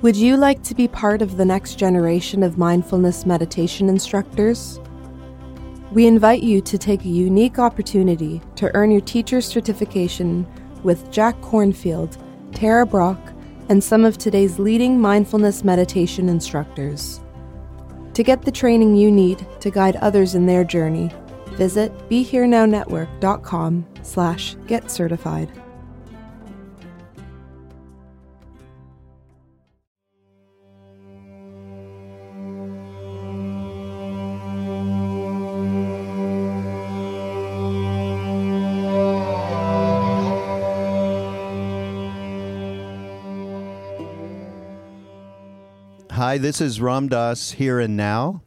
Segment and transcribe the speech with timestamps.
[0.00, 4.78] Would you like to be part of the next generation of mindfulness meditation instructors?
[5.90, 10.46] We invite you to take a unique opportunity to earn your teacher's certification
[10.84, 12.16] with Jack Kornfield,
[12.54, 13.18] Tara Brach,
[13.68, 17.20] and some of today's leading mindfulness meditation instructors.
[18.14, 21.10] To get the training you need to guide others in their journey,
[21.54, 25.50] visit BeHereNowNetwork.com slash get certified.
[46.28, 48.42] Hi, this is Ram Dass here and now.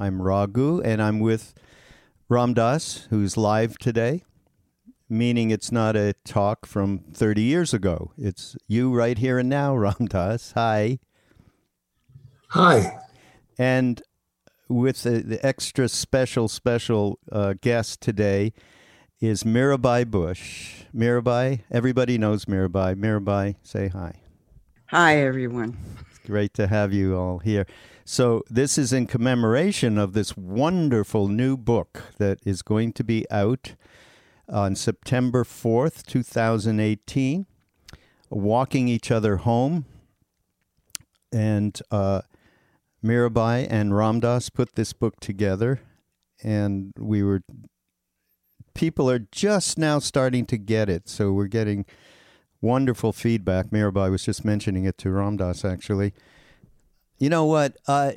[0.00, 1.52] I'm Raghu, and I'm with
[2.30, 4.24] Ram Dass, who's live today,
[5.10, 8.12] meaning it's not a talk from 30 years ago.
[8.16, 10.52] It's you right here and now, Ram Dass.
[10.52, 11.00] Hi.
[12.52, 12.98] Hi.
[13.58, 14.00] And
[14.70, 18.54] with the, the extra special, special uh, guest today
[19.20, 20.84] is Mirabai Bush.
[20.96, 22.94] Mirabai, everybody knows Mirabai.
[22.94, 24.22] Mirabai, say hi.
[24.86, 25.76] Hi, everyone.
[26.28, 27.64] Great to have you all here.
[28.04, 33.24] So, this is in commemoration of this wonderful new book that is going to be
[33.30, 33.76] out
[34.46, 37.46] on September 4th, 2018
[38.28, 39.86] Walking Each Other Home.
[41.32, 42.20] And uh,
[43.02, 45.80] Mirabai and Ram Dass put this book together,
[46.44, 47.40] and we were.
[48.74, 51.86] People are just now starting to get it, so we're getting
[52.60, 53.66] wonderful feedback.
[53.66, 56.12] Mirabai was just mentioning it to Ram Dass, actually.
[57.18, 57.76] You know what?
[57.86, 58.12] Uh,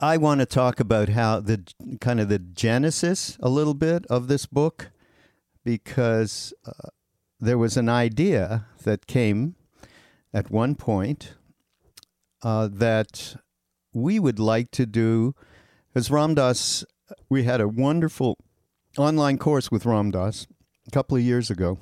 [0.00, 1.64] I want to talk about how the
[2.00, 4.90] kind of the genesis a little bit of this book,
[5.64, 6.90] because uh,
[7.40, 9.54] there was an idea that came
[10.32, 11.34] at one point
[12.42, 13.36] uh, that
[13.92, 15.34] we would like to do,
[15.94, 16.84] as Ram Dass,
[17.28, 18.36] we had a wonderful
[18.98, 20.46] online course with Ram Dass
[20.86, 21.78] a couple of years ago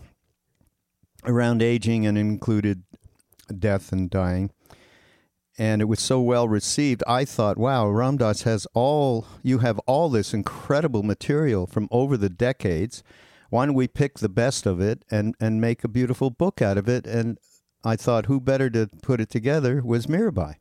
[1.25, 2.83] around aging and included
[3.59, 4.51] death and dying.
[5.59, 7.03] And it was so well received.
[7.07, 12.17] I thought, wow, Ram Dass has all, you have all this incredible material from over
[12.17, 13.03] the decades.
[13.51, 16.79] Why don't we pick the best of it and, and make a beautiful book out
[16.79, 17.07] of it?
[17.07, 17.39] And
[17.85, 20.55] I thought, who better to put it together was Mirabai.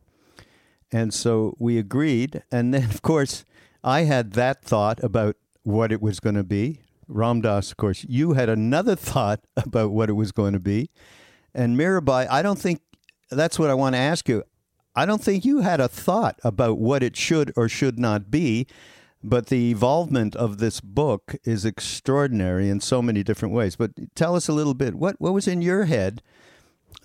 [0.92, 2.44] And so we agreed.
[2.52, 3.46] And then, of course,
[3.84, 6.82] I had that thought about what it was going to be.
[7.12, 10.90] Ram Dass, of course, you had another thought about what it was going to be.
[11.54, 12.82] And Mirabai, I don't think
[13.30, 14.44] that's what I want to ask you.
[14.96, 18.68] I don't think you had a thought about what it should or should not be,
[19.24, 23.76] but the evolvement of this book is extraordinary in so many different ways.
[23.76, 26.22] But tell us a little bit what what was in your head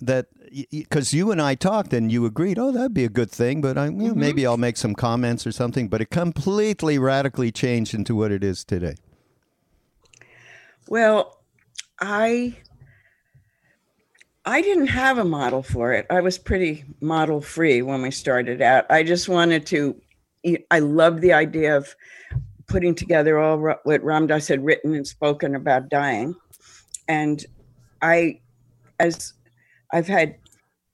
[0.01, 0.27] that
[0.69, 3.77] because you and I talked and you agreed, oh, that'd be a good thing, but
[3.77, 4.19] I, you know, mm-hmm.
[4.19, 5.87] maybe I'll make some comments or something.
[5.87, 8.95] But it completely radically changed into what it is today.
[10.87, 11.39] Well,
[11.99, 12.55] I
[14.47, 16.05] I didn't have a model for it.
[16.09, 18.89] I was pretty model free when we started out.
[18.89, 20.01] I just wanted to,
[20.71, 21.93] I loved the idea of
[22.67, 26.33] putting together all what Ram Dass had written and spoken about dying.
[27.09, 27.45] And
[28.01, 28.39] I,
[29.01, 29.33] as
[29.91, 30.37] I've had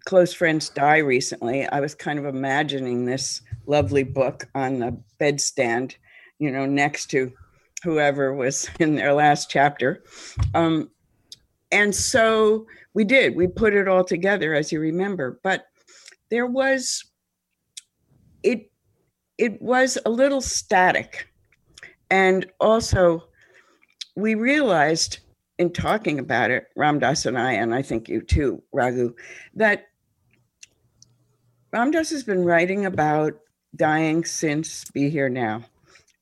[0.06, 5.94] close friends die recently, I was kind of imagining this lovely book on the bedstand,
[6.40, 7.32] you know, next to
[7.84, 10.04] whoever was in their last chapter.
[10.54, 10.90] Um,
[11.72, 13.36] and so we did.
[13.36, 15.40] We put it all together as you remember.
[15.44, 15.66] But
[16.30, 17.04] there was
[18.44, 18.72] it
[19.38, 21.28] it was a little static.
[22.10, 23.24] And also
[24.16, 25.20] we realized
[25.58, 29.14] in talking about it Ram Dass and i and i think you too raghu
[29.54, 29.86] that
[31.74, 33.34] Ram Dass has been writing about
[33.76, 35.64] dying since be here now.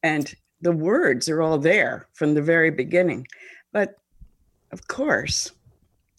[0.02, 3.28] And the words are all there from the very beginning
[3.72, 3.96] but
[4.72, 5.52] of course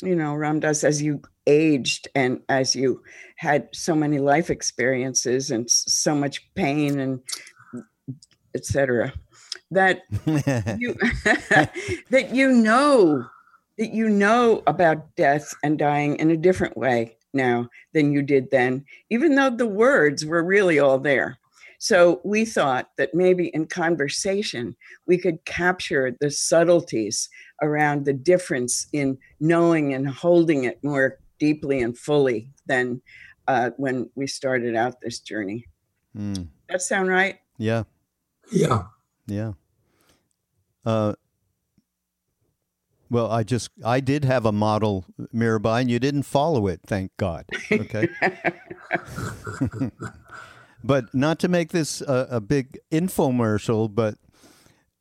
[0.02, 3.02] you know, Ram Dass, as you aged and as you
[3.36, 7.20] had so many life experiences and so much pain and
[8.54, 9.12] etc.,
[9.70, 10.02] that
[10.78, 10.94] you
[12.10, 13.24] that you know
[13.78, 18.50] that you know about death and dying in a different way now than you did
[18.50, 21.38] then, even though the words were really all there.
[21.82, 24.76] So we thought that maybe in conversation
[25.08, 27.28] we could capture the subtleties
[27.60, 33.02] around the difference in knowing and holding it more deeply and fully than
[33.48, 35.66] uh, when we started out this journey.
[36.16, 36.46] Mm.
[36.68, 37.40] That sound right?
[37.58, 37.82] Yeah.
[38.52, 38.84] Yeah.
[39.26, 39.54] Yeah.
[40.86, 41.14] Uh,
[43.10, 45.04] well, I just I did have a model
[45.34, 46.78] Mirabai, and you didn't follow it.
[46.86, 47.44] Thank God.
[47.72, 48.08] Okay.
[50.84, 54.16] but not to make this a, a big infomercial, but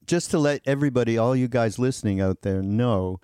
[0.05, 3.19] just to let everybody, all you guys listening out there, know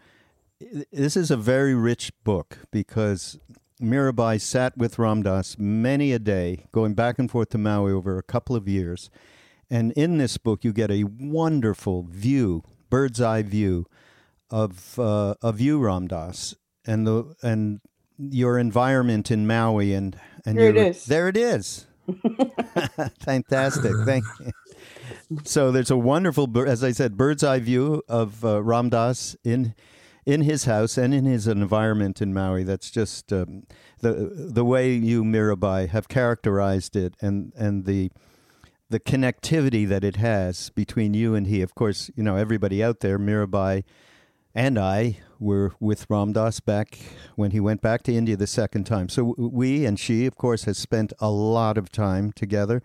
[0.91, 3.39] this is a very rich book because
[3.81, 8.17] Mirabai sat with Ram Dass many a day, going back and forth to Maui over
[8.17, 9.09] a couple of years.
[9.69, 13.85] And in this book, you get a wonderful view, bird's eye view
[14.49, 16.55] of uh, of you, Ram Dass,
[16.85, 17.81] and the and
[18.17, 21.05] your environment in Maui, and and There it is.
[21.05, 21.86] There it is.
[23.19, 23.93] Fantastic.
[24.05, 24.51] Thank you.
[25.43, 28.61] So there's a wonderful, as I said, bird's eye view of uh,
[29.43, 29.75] in
[30.25, 32.63] in his house and in his environment in Maui.
[32.63, 33.63] That's just um,
[33.99, 38.11] the the way you Mirabai have characterized it, and and the
[38.89, 41.61] the connectivity that it has between you and he.
[41.61, 43.83] Of course, you know everybody out there, Mirabai
[44.57, 46.97] and I were with Ram Dass back
[47.35, 49.07] when he went back to India the second time.
[49.07, 52.81] So we and she, of course, has spent a lot of time together,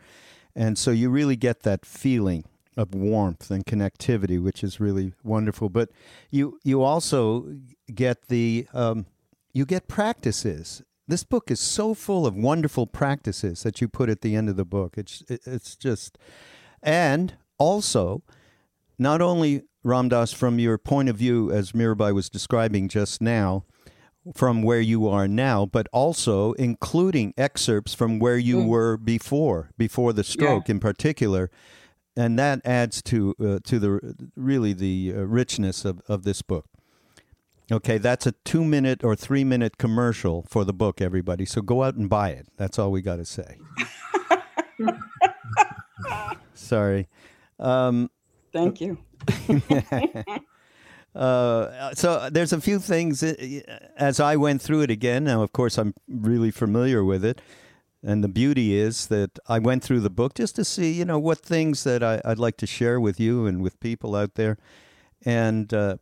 [0.55, 2.45] and so you really get that feeling
[2.77, 5.71] of warmth and connectivity, which is really wonderful.
[5.71, 5.89] But
[6.31, 7.57] you you also
[7.95, 9.07] get the um,
[9.55, 10.83] you get practices.
[11.09, 14.57] This book is so full of wonderful practices that you put at the end of
[14.57, 14.99] the book.
[14.99, 16.19] It's it's just,
[16.83, 18.23] and also
[19.03, 23.65] not only Ram Dass from your point of view, as Mirabai was describing just now,
[24.35, 30.13] from where you are now, but also including excerpts from where you were before, before
[30.13, 31.51] the stroke in particular,
[32.17, 36.67] and that adds to uh, to the really the uh, richness of, of this book.
[37.71, 41.45] Okay, that's a two minute or three minute commercial for the book, everybody.
[41.45, 42.47] So go out and buy it.
[42.57, 43.59] That's all we got to say.
[46.55, 47.09] Sorry.
[47.59, 48.11] Um,
[48.53, 48.99] Thank you.
[51.15, 53.35] uh, so there's a few things uh,
[53.97, 55.25] as I went through it again.
[55.25, 57.41] Now, of course, I'm really familiar with it,
[58.03, 61.19] and the beauty is that I went through the book just to see, you know,
[61.19, 64.59] what things that I, I'd like to share with you and with people out there,
[65.25, 65.97] and uh,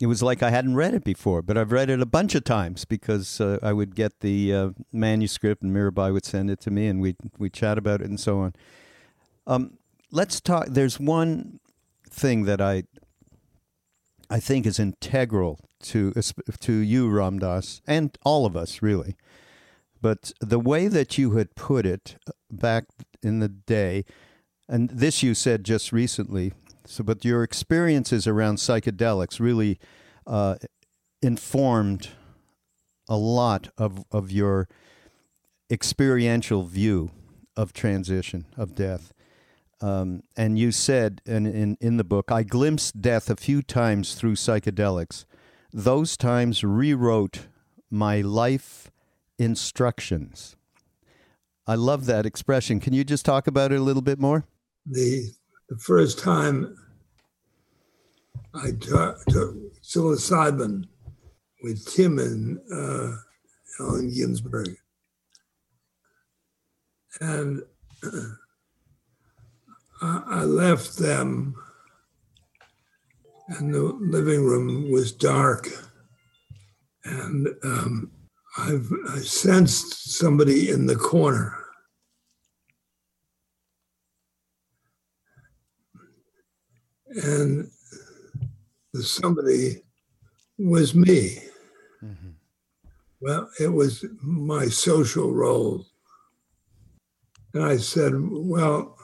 [0.00, 2.44] it was like I hadn't read it before, but I've read it a bunch of
[2.44, 6.70] times because uh, I would get the uh, manuscript and Mirabai would send it to
[6.70, 8.54] me, and we we chat about it and so on.
[9.46, 9.78] Um,
[10.10, 10.66] let's talk.
[10.68, 11.60] There's one
[12.10, 12.84] thing that I
[14.28, 16.12] I think is integral to
[16.60, 19.16] to you, Ram Dass, and all of us, really.
[20.00, 22.16] But the way that you had put it
[22.50, 22.84] back
[23.22, 24.04] in the day,
[24.68, 26.52] and this you said just recently.
[26.86, 29.78] So, but your experiences around psychedelics really
[30.26, 30.56] uh,
[31.22, 32.08] informed
[33.08, 34.68] a lot of of your
[35.70, 37.10] experiential view
[37.56, 39.12] of transition of death.
[39.80, 44.14] Um, and you said in, in, in the book, I glimpsed death a few times
[44.14, 45.24] through psychedelics.
[45.72, 47.46] Those times rewrote
[47.90, 48.90] my life
[49.38, 50.56] instructions.
[51.66, 52.80] I love that expression.
[52.80, 54.44] Can you just talk about it a little bit more?
[54.86, 55.30] The
[55.68, 56.76] the first time
[58.54, 59.24] I took,
[59.82, 60.88] psilocybin
[61.62, 63.16] with Tim and uh,
[63.78, 64.76] Allen Ginsberg,
[67.20, 67.62] and
[70.02, 71.54] I, left them,
[73.48, 75.68] and the living room was dark,
[77.04, 78.10] and um,
[78.56, 81.60] I've I sensed somebody in the corner.
[87.10, 87.70] and
[88.92, 89.82] the somebody
[90.58, 91.38] was me.
[93.20, 95.84] Well, it was my social role.
[97.52, 98.96] And I said, Well,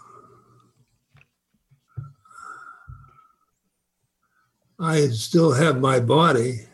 [4.79, 6.67] I still have my body.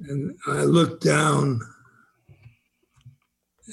[0.00, 1.60] And I looked down,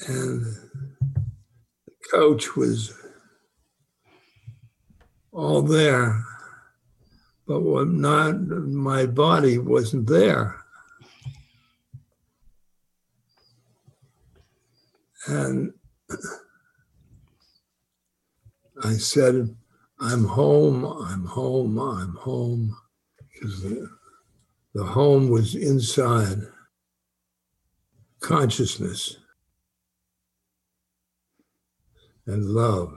[0.06, 2.92] and the couch was
[5.32, 6.22] all there,
[7.46, 10.62] but not my body wasn't there.
[15.26, 15.72] And
[18.84, 19.54] I said,
[20.00, 22.76] I'm home, I'm home, I'm home.
[23.32, 23.88] Because the,
[24.74, 26.38] the home was inside
[28.20, 29.16] consciousness
[32.26, 32.94] and love.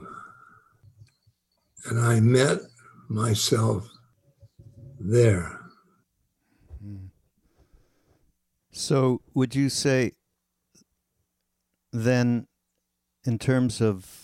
[1.86, 2.58] And I met
[3.08, 3.88] myself
[5.00, 5.58] there.
[8.70, 10.12] So, would you say
[11.92, 12.46] then,
[13.24, 14.21] in terms of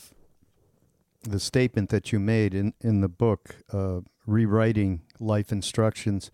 [1.31, 6.31] the statement that you made in, in the book, uh, rewriting life instructions,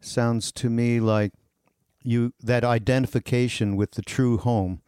[0.00, 1.32] sounds to me like
[2.02, 4.80] you that identification with the true home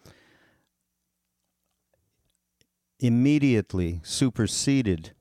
[3.00, 5.12] immediately superseded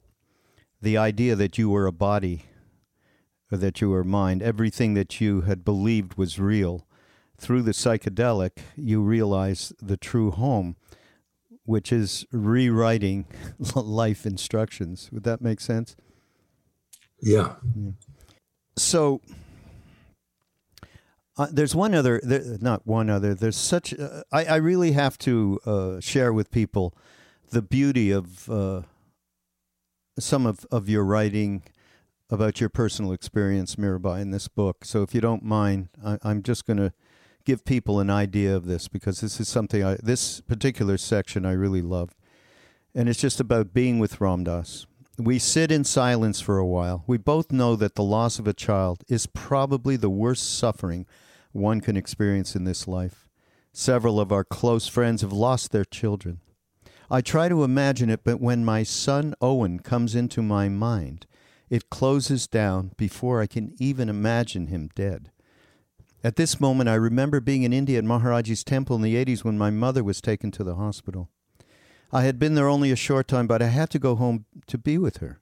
[0.82, 2.46] the idea that you were a body
[3.52, 4.42] or that you were mind.
[4.42, 6.88] Everything that you had believed was real.
[7.40, 10.76] Through the psychedelic, you realize the true home,
[11.68, 13.26] which is rewriting
[13.76, 15.10] life instructions.
[15.12, 15.96] Would that make sense?
[17.22, 17.56] Yeah.
[17.76, 17.92] yeah.
[18.78, 19.22] So
[21.38, 23.36] uh, there's one other, there, not one other.
[23.36, 23.94] There's such.
[23.94, 26.96] Uh, I, I really have to uh, share with people
[27.50, 28.84] the beauty of uh,
[30.18, 31.64] some of, of your writing
[32.30, 34.86] about your personal experience, Mirabai, in this book.
[34.86, 36.94] So if you don't mind, I, I'm just going to
[37.48, 41.54] give people an idea of this because this is something I, this particular section I
[41.54, 42.14] really love.
[42.94, 44.86] And it's just about being with Ram Dass.
[45.18, 47.06] We sit in silence for a while.
[47.08, 51.06] We both know that the loss of a child is probably the worst suffering
[51.54, 53.30] one can experience in this life.
[53.72, 56.42] Several of our close friends have lost their children.
[57.10, 61.26] I try to imagine it, but when my son Owen comes into my mind,
[61.70, 65.32] it closes down before I can even imagine him dead.
[66.24, 69.58] At this moment, I remember being in India at Maharaji's temple in the 80s when
[69.58, 71.30] my mother was taken to the hospital.
[72.12, 74.78] I had been there only a short time, but I had to go home to
[74.78, 75.42] be with her.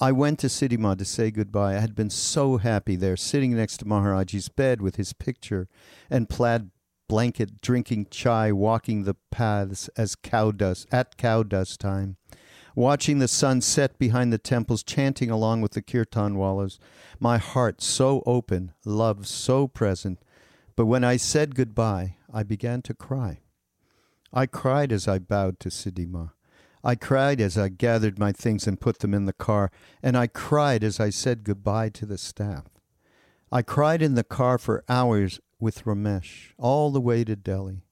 [0.00, 1.76] I went to Siddhima to say goodbye.
[1.76, 5.68] I had been so happy there, sitting next to Maharaji's bed with his picture
[6.10, 6.70] and plaid
[7.08, 12.16] blanket, drinking chai, walking the paths as cow dust at cow dust time,
[12.74, 16.78] watching the sun set behind the temples, chanting along with the kirtanwalas.
[17.20, 20.18] My heart so open, love so present.
[20.76, 23.40] But when I said goodbye, I began to cry.
[24.32, 26.32] I cried as I bowed to Siddhima.
[26.82, 29.70] I cried as I gathered my things and put them in the car,
[30.02, 32.64] and I cried as I said goodbye to the staff.
[33.50, 37.83] I cried in the car for hours with Ramesh, all the way to Delhi.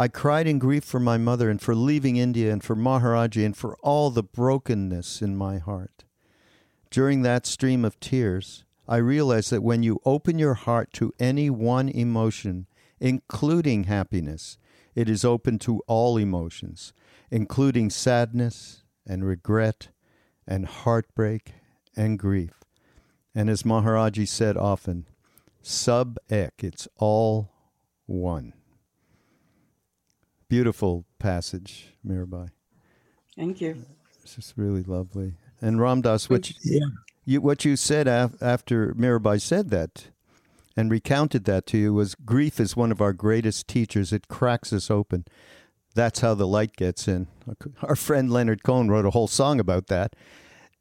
[0.00, 3.54] I cried in grief for my mother and for leaving India and for Maharaji and
[3.54, 6.04] for all the brokenness in my heart.
[6.90, 11.50] During that stream of tears, I realized that when you open your heart to any
[11.50, 12.66] one emotion,
[12.98, 14.56] including happiness,
[14.94, 16.94] it is open to all emotions,
[17.30, 19.88] including sadness and regret
[20.46, 21.52] and heartbreak
[21.94, 22.64] and grief.
[23.34, 25.04] And as Maharaji said often,
[25.60, 27.52] sub ek, it's all
[28.06, 28.54] one.
[30.50, 32.48] Beautiful passage, Mirabai.
[33.36, 33.84] Thank you.
[34.20, 35.34] It's just really lovely.
[35.60, 36.86] And Ram Dass, what you, yeah.
[37.24, 40.08] you, what you said af- after Mirabai said that
[40.76, 44.12] and recounted that to you was grief is one of our greatest teachers.
[44.12, 45.24] It cracks us open.
[45.94, 47.28] That's how the light gets in.
[47.82, 50.16] Our friend Leonard Cohen wrote a whole song about that.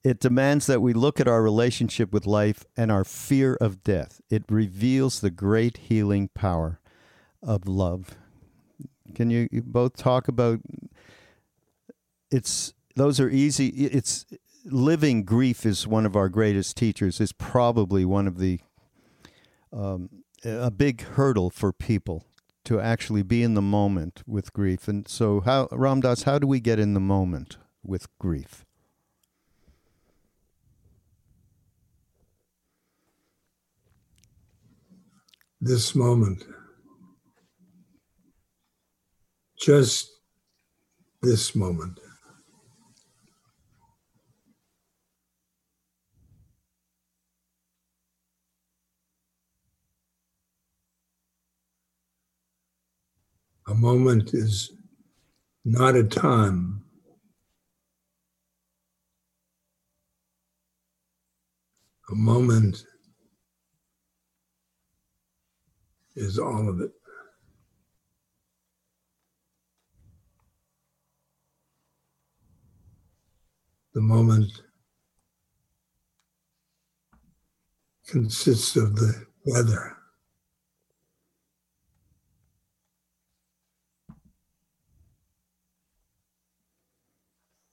[0.03, 4.19] It demands that we look at our relationship with life and our fear of death.
[4.31, 6.79] It reveals the great healing power
[7.43, 8.15] of love.
[9.15, 10.59] Can you, both talk about
[12.31, 14.25] it's those are easy it's
[14.65, 18.59] living grief is one of our greatest teachers is probably one of the
[19.73, 20.09] um,
[20.43, 22.25] a big hurdle for people
[22.65, 24.87] to actually be in the moment with grief.
[24.87, 28.65] And so, how Ram Dass, how do we get in the moment with grief?
[35.61, 36.43] This moment,
[39.69, 40.09] just
[41.21, 41.99] this moment.
[53.67, 54.71] A moment is
[55.63, 56.83] not a time.
[62.09, 62.85] A moment
[66.15, 66.89] is all of it.
[73.99, 74.49] The moment
[78.07, 79.97] consists of the weather.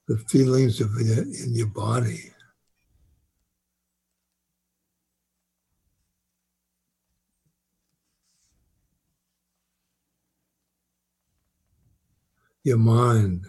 [0.09, 2.33] the feelings of it in your body.
[12.65, 13.45] Your mind.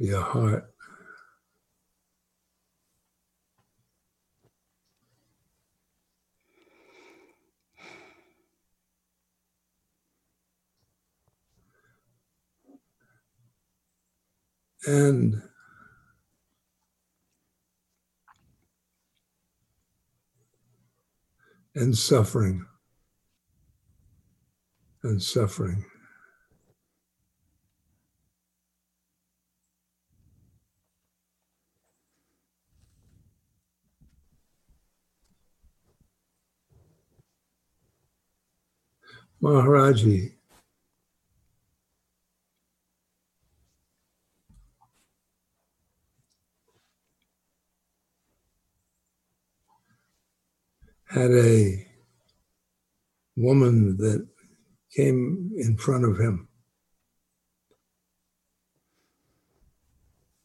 [0.00, 0.64] Your heart.
[14.86, 15.42] And
[21.74, 22.64] and suffering
[25.02, 25.84] and suffering.
[39.42, 40.32] Maharaji
[51.08, 51.86] had a
[53.36, 54.28] woman that
[54.94, 56.48] came in front of him.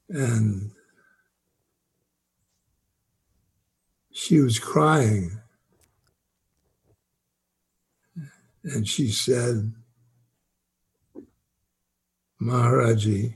[0.10, 0.72] And
[4.12, 5.42] she was crying.
[8.66, 9.72] And she said,
[12.42, 13.36] Maharaji,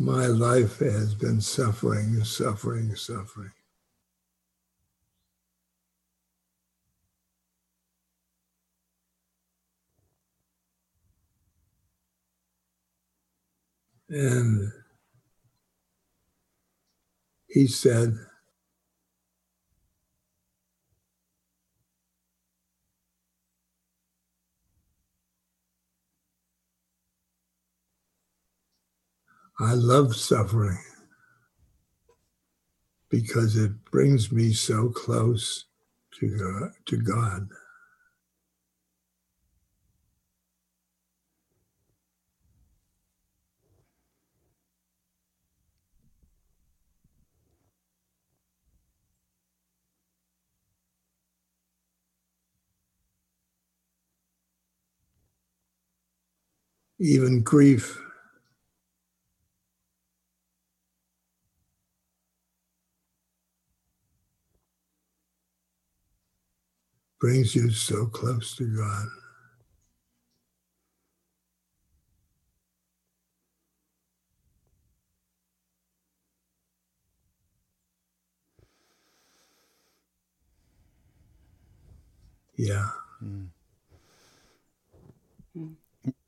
[0.00, 3.52] my life has been suffering, suffering, suffering.
[14.08, 14.72] And
[17.46, 18.16] he said,
[29.60, 30.78] I love suffering
[33.10, 35.66] because it brings me so close
[36.20, 37.48] to, to God.
[57.00, 58.03] even grief.
[67.24, 69.06] Brings you so close to God.
[82.58, 82.90] Yeah.
[83.24, 83.48] Mm.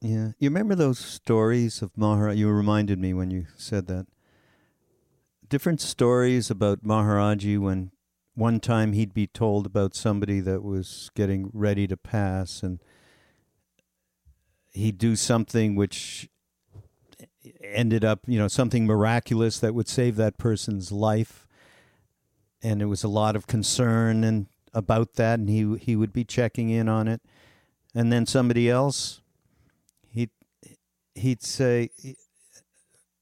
[0.00, 0.28] Yeah.
[0.38, 2.38] You remember those stories of Maharaj?
[2.38, 4.06] You reminded me when you said that.
[5.46, 7.90] Different stories about Maharaji when
[8.37, 12.81] one time he'd be told about somebody that was getting ready to pass and
[14.72, 16.29] he'd do something which
[17.62, 21.49] ended up, you know, something miraculous that would save that person's life.
[22.62, 26.25] And there was a lot of concern and about that and he he would be
[26.25, 27.22] checking in on it.
[27.94, 29.22] And then somebody else
[31.16, 31.90] he'd say,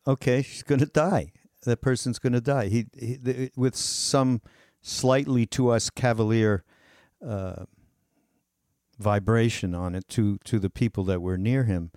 [0.07, 1.33] "Okay, she's going to die.
[1.63, 4.43] That person's going to die." He, he, with some
[4.85, 6.63] slightly to us cavalier
[7.27, 7.65] uh,
[8.99, 11.91] vibration on it to to the people that were near him,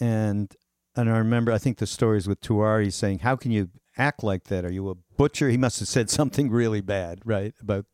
[0.00, 0.56] and
[0.96, 4.44] and I remember I think the stories with Tewari saying, "How can you act like
[4.44, 4.64] that?
[4.64, 7.54] Are you a butcher?" He must have said something really bad, right?
[7.60, 7.84] About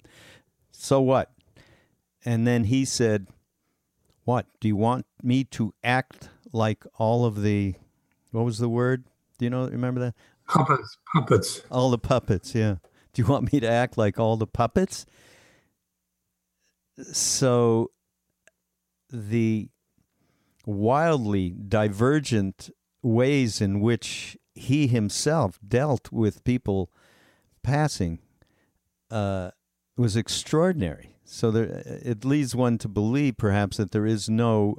[0.71, 1.33] so what?
[2.25, 3.27] And then he said,
[4.25, 7.75] "What do you want me to act like all of the
[8.31, 9.05] what was the word?
[9.38, 10.14] Do you know remember that?
[10.47, 10.99] Puppets.
[11.12, 11.62] Puppets.
[11.71, 12.77] All the puppets, yeah.
[13.14, 15.07] Do you want me to act like all the puppets?
[17.12, 17.90] So
[19.11, 19.68] the
[20.64, 22.70] wildly divergent
[23.03, 26.90] ways in which he himself dealt with people
[27.62, 28.18] passing
[29.11, 29.51] uh,
[29.96, 31.16] was extraordinary.
[31.25, 34.77] So there, it leads one to believe, perhaps, that there is no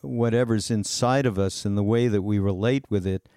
[0.00, 3.28] whatever's inside of us and the way that we relate with it,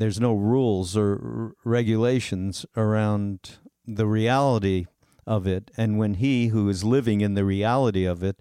[0.00, 4.86] there's no rules or regulations around the reality
[5.26, 5.70] of it.
[5.76, 8.40] And when he who is living in the reality of it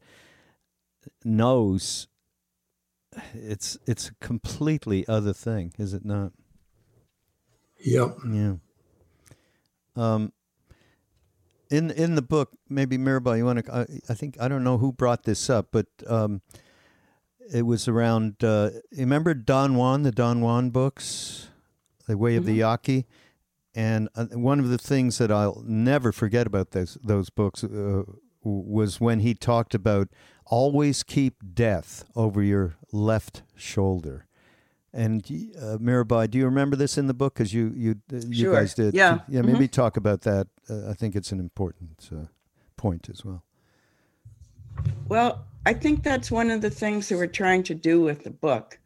[1.23, 2.07] knows,
[3.33, 6.31] it's it's a completely other thing, is it not?
[7.79, 8.17] Yep.
[8.31, 8.53] Yeah.
[9.95, 10.33] Um,
[11.69, 13.73] in in the book, maybe Mirabai, you want to?
[13.73, 16.41] I, I, think I don't know who brought this up, but um,
[17.53, 18.43] it was around.
[18.43, 21.49] Uh, remember Don Juan, the Don Juan books,
[22.07, 22.53] The Way of mm-hmm.
[22.53, 23.05] the Yaqui,
[23.75, 28.03] and uh, one of the things that I'll never forget about those those books uh,
[28.43, 30.09] was when he talked about
[30.45, 34.25] always keep death over your left shoulder.
[34.95, 37.33] And uh, Mirabai, do you remember this in the book?
[37.33, 38.53] Because you you uh, you sure.
[38.53, 38.93] guys did.
[38.93, 39.19] Yeah.
[39.27, 39.41] Yeah.
[39.41, 39.81] Maybe mm-hmm.
[39.81, 40.47] talk about that.
[40.69, 42.25] Uh, I think it's an important uh,
[42.77, 43.43] point as well.
[45.07, 48.32] Well, I think that's one of the things that we're trying to do with the
[48.32, 48.78] book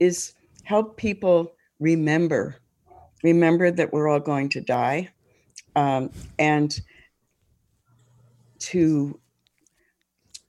[0.00, 0.32] is
[0.64, 2.56] help people remember,
[3.22, 5.10] remember that we're all going to die,
[5.76, 6.80] um, and
[8.58, 9.20] to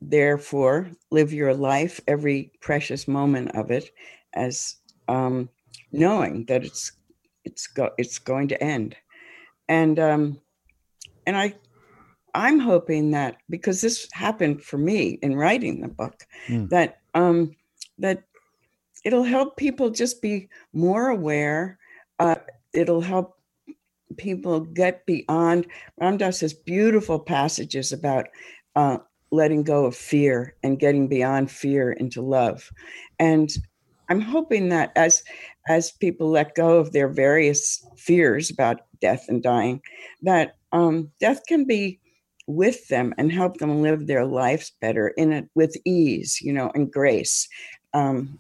[0.02, 3.92] therefore live your life, every precious moment of it,
[4.34, 5.50] as um,
[5.92, 6.92] knowing that it's
[7.46, 8.96] it's go it's going to end,
[9.70, 10.42] and um,
[11.26, 11.54] and I
[12.34, 16.70] I'm hoping that because this happened for me in writing the book, mm.
[16.70, 17.56] that um,
[17.98, 18.24] that
[19.04, 21.80] it'll help people just be more aware.
[22.20, 22.36] Uh,
[22.74, 23.40] it'll help
[24.18, 25.68] people get beyond.
[26.00, 28.28] Ram Dass has beautiful passages about
[28.76, 28.98] uh,
[29.32, 32.70] letting go of fear and getting beyond fear into love,
[33.20, 33.50] and
[34.10, 35.24] I'm hoping that as
[35.68, 39.82] as people let go of their various fears about death and dying,
[40.22, 42.00] that um, death can be
[42.48, 46.72] with them and help them live their lives better in it with ease, you know,
[46.74, 47.48] and grace.
[47.94, 48.40] Um,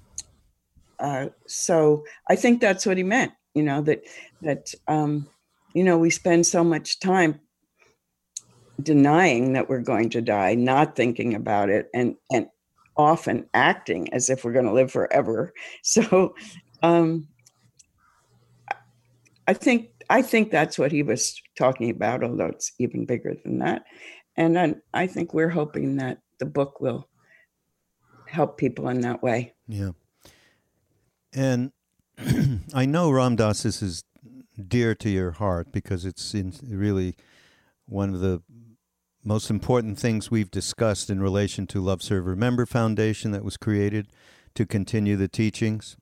[0.99, 4.03] uh, so I think that's what he meant, you know, that
[4.41, 5.27] that um,
[5.73, 7.39] you know we spend so much time
[8.81, 12.47] denying that we're going to die, not thinking about it, and and
[12.95, 15.53] often acting as if we're going to live forever.
[15.83, 16.35] So
[16.83, 17.27] um,
[19.47, 23.59] I think I think that's what he was talking about, although it's even bigger than
[23.59, 23.83] that.
[24.35, 27.07] And then I think we're hoping that the book will
[28.27, 29.53] help people in that way.
[29.67, 29.91] Yeah.
[31.33, 31.71] And
[32.73, 34.03] I know Ram Dass this is
[34.67, 37.15] dear to your heart because it's really
[37.85, 38.41] one of the
[39.23, 44.07] most important things we've discussed in relation to Love Serve Remember Foundation that was created
[44.55, 45.97] to continue the teachings.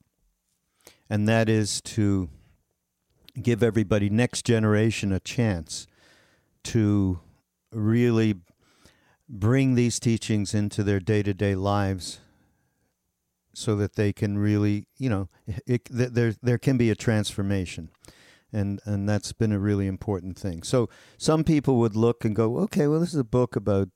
[1.09, 2.29] And that is to
[3.41, 5.87] give everybody next generation a chance
[6.63, 7.19] to
[7.71, 8.35] really
[9.27, 12.19] bring these teachings into their day-to-day lives
[13.53, 15.29] so that they can really you know
[15.65, 17.89] it, there there can be a transformation.
[18.53, 20.63] And and that's been a really important thing.
[20.63, 23.89] So some people would look and go okay well this is a book about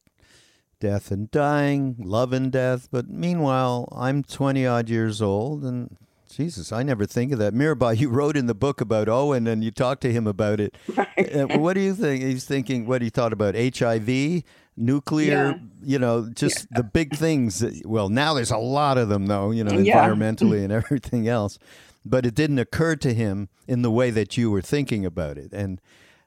[0.80, 5.97] death and dying love and death but meanwhile i'm 20 odd years old and
[6.29, 7.53] Jesus, I never think of that.
[7.53, 10.77] Mirabai, you wrote in the book about Owen and you talked to him about it.
[10.95, 11.35] Right.
[11.35, 12.23] Uh, what do you think?
[12.23, 14.43] He's thinking what he thought about HIV,
[14.77, 15.57] nuclear, yeah.
[15.81, 16.77] you know, just yeah.
[16.77, 17.59] the big things.
[17.59, 20.07] That, well, now there's a lot of them, though, you know, yeah.
[20.07, 21.57] environmentally and everything else.
[22.05, 25.51] But it didn't occur to him in the way that you were thinking about it.
[25.51, 25.81] And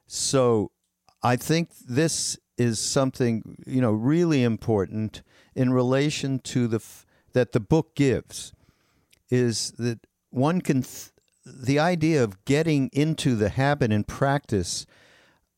[0.05, 0.71] so
[1.23, 5.23] I think this is something, you know, really important
[5.55, 8.53] in relation to the f- that the book gives
[9.33, 11.09] is that one can, th-
[11.43, 14.85] the idea of getting into the habit and practice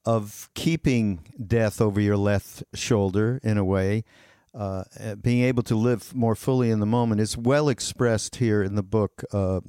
[0.05, 4.05] of keeping death over your left shoulder in a way,
[4.53, 4.83] uh,
[5.21, 8.83] being able to live more fully in the moment is well expressed here in the
[8.83, 9.23] book.
[9.33, 9.59] Uh,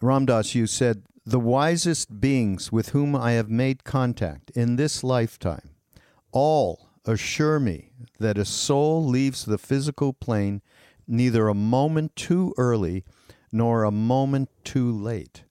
[0.00, 5.04] Ram Dass, you said, The wisest beings with whom I have made contact in this
[5.04, 5.70] lifetime
[6.32, 10.62] all assure me that a soul leaves the physical plane
[11.06, 13.04] neither a moment too early
[13.52, 15.44] nor a moment too late.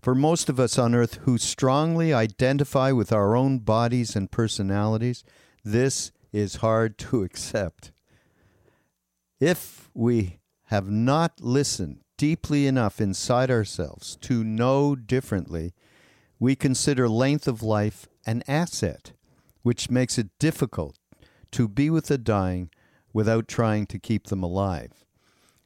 [0.00, 5.24] For most of us on earth who strongly identify with our own bodies and personalities,
[5.64, 7.90] this is hard to accept.
[9.40, 15.74] If we have not listened deeply enough inside ourselves to know differently,
[16.38, 19.12] we consider length of life an asset,
[19.62, 20.96] which makes it difficult
[21.52, 22.70] to be with the dying
[23.12, 24.92] without trying to keep them alive.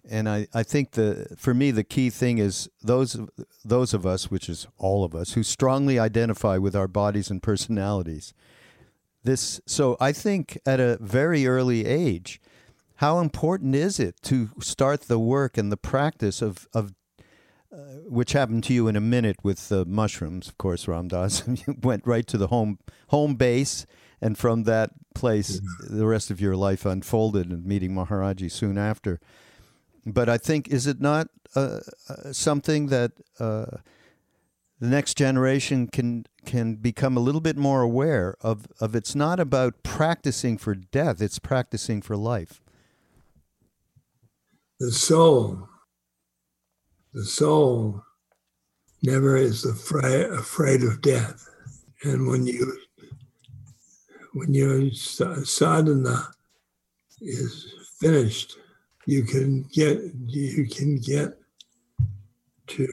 [0.09, 3.21] And I, I think the for me the key thing is those
[3.65, 7.43] those of us, which is all of us, who strongly identify with our bodies and
[7.43, 8.35] personalities.
[9.23, 12.41] This so I think at a very early age,
[12.97, 16.93] how important is it to start the work and the practice of of
[17.73, 17.77] uh,
[18.07, 21.47] which happened to you in a minute with the mushrooms, of course, Ram Dass.
[21.47, 23.87] you went right to the home home base
[24.23, 25.99] and from that place, mm-hmm.
[25.99, 29.21] the rest of your life unfolded and meeting Maharaji soon after.
[30.07, 33.67] But I think, is it not uh, uh, something that uh,
[34.79, 38.67] the next generation can can become a little bit more aware of?
[38.81, 42.61] Of it's not about practicing for death; it's practicing for life.
[44.81, 45.69] The soul,
[47.13, 48.03] the soul,
[49.03, 51.49] never is afraid afraid of death,
[52.03, 52.77] and when you
[54.33, 56.29] when your sadhana
[57.21, 58.57] is finished,
[59.07, 61.39] you can get you can get
[62.69, 62.89] to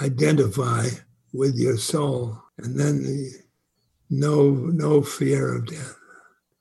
[0.00, 0.86] identify
[1.32, 3.32] with your soul, and then the,
[4.10, 5.96] no no fear of death,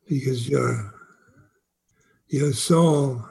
[0.07, 0.93] because your
[2.27, 3.23] your soul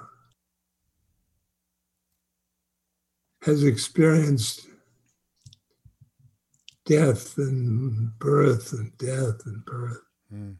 [3.42, 4.66] has experienced
[6.86, 10.00] death and birth and death and birth.
[10.32, 10.56] Mm.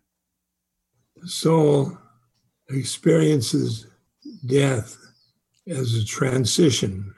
[1.27, 1.97] Soul
[2.69, 3.87] experiences
[4.47, 4.97] death
[5.69, 7.15] as a transition.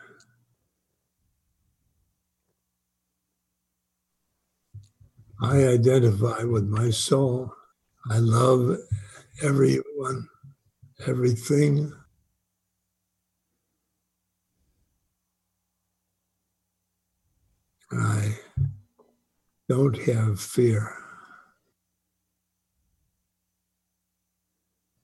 [5.43, 7.53] I identify with my soul.
[8.11, 8.79] I love
[9.43, 10.29] everyone,
[11.07, 11.93] everything.
[17.93, 18.39] I
[19.69, 21.06] don't have fear.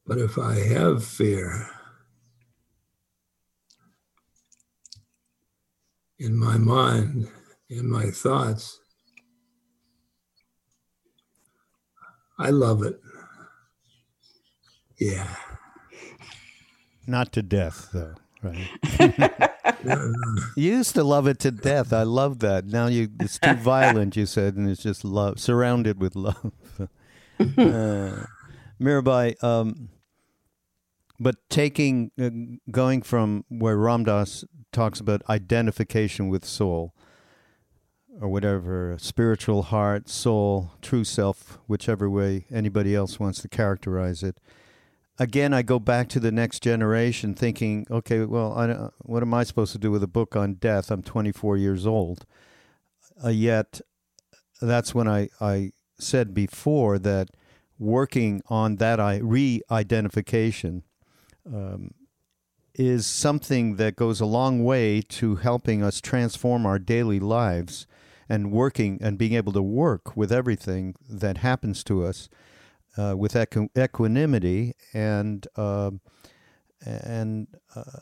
[0.06, 1.68] But if I have fear
[6.18, 7.28] in my mind,
[7.68, 8.78] in my thoughts,
[12.38, 13.00] I love it.
[14.98, 15.26] Yeah.
[17.06, 18.68] Not to death, though, right?
[20.56, 21.92] you used to love it to death.
[21.92, 22.66] I love that.
[22.66, 26.52] Now you it's too violent, you said, and it's just love, surrounded with love.
[27.58, 28.24] uh,
[28.82, 29.88] Mirabai, um,
[31.20, 32.30] but taking, uh,
[32.70, 36.92] going from where Ram Dass talks about identification with soul,
[38.20, 44.38] or whatever, spiritual heart, soul, true self, whichever way anybody else wants to characterize it.
[45.18, 49.44] Again, I go back to the next generation thinking, okay, well, I, what am I
[49.44, 50.90] supposed to do with a book on death?
[50.90, 52.26] I'm 24 years old.
[53.22, 53.80] Uh, yet,
[54.60, 57.28] that's when I, I said before that
[57.82, 60.84] working on that re identification
[61.46, 61.92] um,
[62.74, 67.86] is something that goes a long way to helping us transform our daily lives
[68.28, 72.28] and working and being able to work with everything that happens to us
[72.96, 75.90] uh, with equ- equanimity and uh,
[76.84, 78.00] and uh,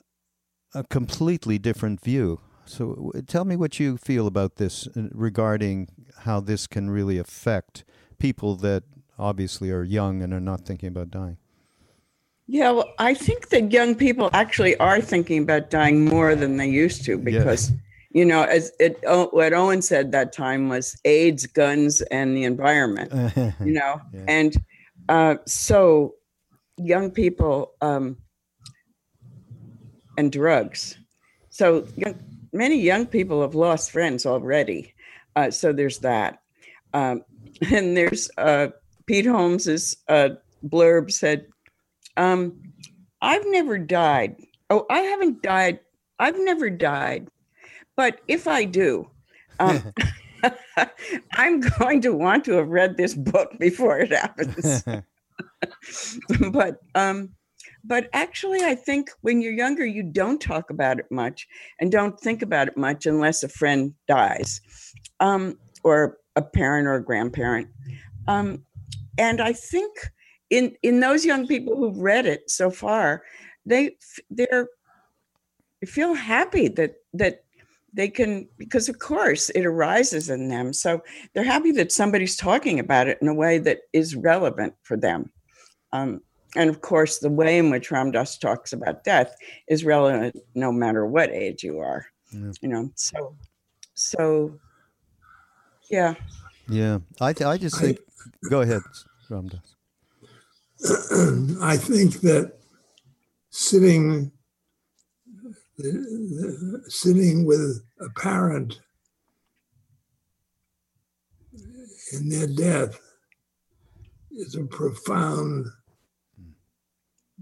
[0.75, 2.41] a completely different view.
[2.65, 5.89] So, tell me what you feel about this uh, regarding
[6.21, 7.85] how this can really affect
[8.19, 8.85] people that
[9.21, 11.37] obviously are young and are not thinking about dying.
[12.47, 16.69] Yeah, well, I think that young people actually are thinking about dying more than they
[16.69, 17.71] used to because.
[17.71, 17.79] Yes
[18.13, 23.13] you know, as it what Owen said that time was AIDS, guns, and the environment.
[23.65, 24.25] you know, yeah.
[24.27, 24.57] and
[25.09, 26.15] uh, so
[26.77, 28.17] young people um,
[30.19, 30.99] and drugs.
[31.51, 32.19] So young,
[32.53, 34.95] many young people have lost friends already.
[35.37, 36.43] Uh, so there's that,
[36.93, 37.25] um,
[37.71, 38.69] and there's uh,
[39.11, 40.29] Pete Holmes's uh,
[40.65, 41.47] blurb said,
[42.17, 42.63] um,
[43.21, 44.37] "I've never died.
[44.71, 45.81] Oh, I haven't died.
[46.21, 47.27] I've never died."
[47.97, 49.11] But if I do,
[49.59, 49.93] um,
[51.33, 54.85] I'm going to want to have read this book before it happens.
[56.53, 57.31] but um,
[57.83, 61.49] but actually, I think when you're younger, you don't talk about it much
[61.81, 64.61] and don't think about it much unless a friend dies,
[65.19, 67.71] um, or a parent or a grandparent.
[68.29, 68.65] Um,
[69.19, 69.93] and I think
[70.51, 73.23] in in those young people who've read it so far,
[73.67, 73.97] they
[74.31, 74.69] they're
[75.81, 77.45] they feel happy that that
[77.93, 80.73] they can because of course it arises in them.
[80.73, 81.03] So
[81.35, 85.31] they're happy that somebody's talking about it in a way that is relevant for them.
[85.93, 86.21] Um,
[86.57, 89.35] and of course the way in which Ram Dass talks about death
[89.69, 92.53] is relevant no matter what age you are yeah.
[92.61, 93.35] you know so
[93.95, 94.59] so
[95.91, 96.15] yeah
[96.71, 98.83] yeah i, I just think I, go ahead
[99.31, 99.77] Ram Dass.
[101.63, 102.55] I think that
[103.51, 104.33] sitting
[106.89, 108.81] sitting with a parent
[112.13, 113.01] in their death
[114.31, 115.67] is a profound,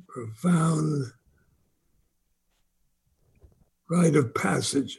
[0.07, 1.07] profound
[3.91, 4.99] rite of passage.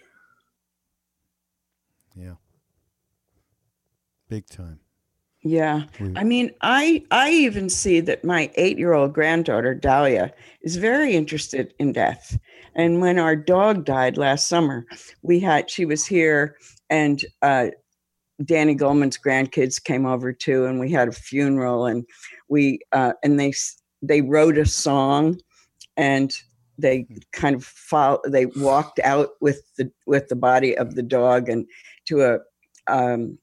[4.29, 4.79] Big time.
[5.41, 5.83] Yeah.
[6.15, 11.93] I mean, I I even see that my 8-year-old granddaughter Dahlia is very interested in
[11.93, 12.37] death.
[12.75, 14.85] And when our dog died last summer,
[15.21, 16.57] we had she was here
[16.89, 17.67] and uh,
[18.43, 22.05] Danny Goleman's grandkids came over too and we had a funeral and
[22.49, 23.53] we uh, and they
[24.01, 25.39] they wrote a song
[25.95, 26.33] and
[26.77, 31.49] they kind of follow, they walked out with the with the body of the dog
[31.49, 31.65] and
[32.05, 32.39] to a
[32.87, 33.37] um,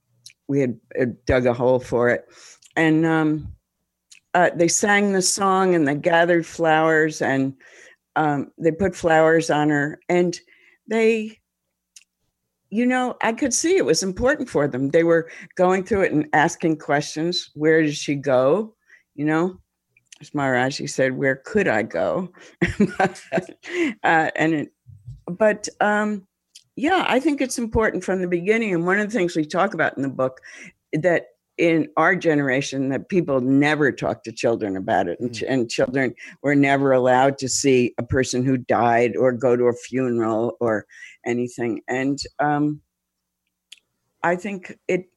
[0.48, 0.78] we had
[1.26, 2.26] dug a hole for it,
[2.76, 3.56] and um,
[4.36, 7.54] uh, they sang the song and they gathered flowers and
[8.16, 9.98] um, they put flowers on her.
[10.10, 10.38] And
[10.86, 11.38] they
[12.68, 14.90] you know i could see it was important for them.
[14.90, 17.50] They were going through it and asking questions.
[17.54, 18.74] Where did she go?
[19.14, 19.60] You know
[20.20, 22.30] as maharaji said where could i go?
[24.02, 24.68] Uh, and it,
[25.26, 26.26] but um,
[26.76, 28.74] yeah, I think it's important from the beginning.
[28.74, 30.40] And one of the things we talk about in the book
[30.92, 31.26] that
[31.58, 36.14] in our generation that people never talk to children about it and, ch- and children
[36.42, 40.84] were never allowed to see a person who died or go to a funeral or
[41.24, 42.82] anything and um,
[44.22, 45.08] i think it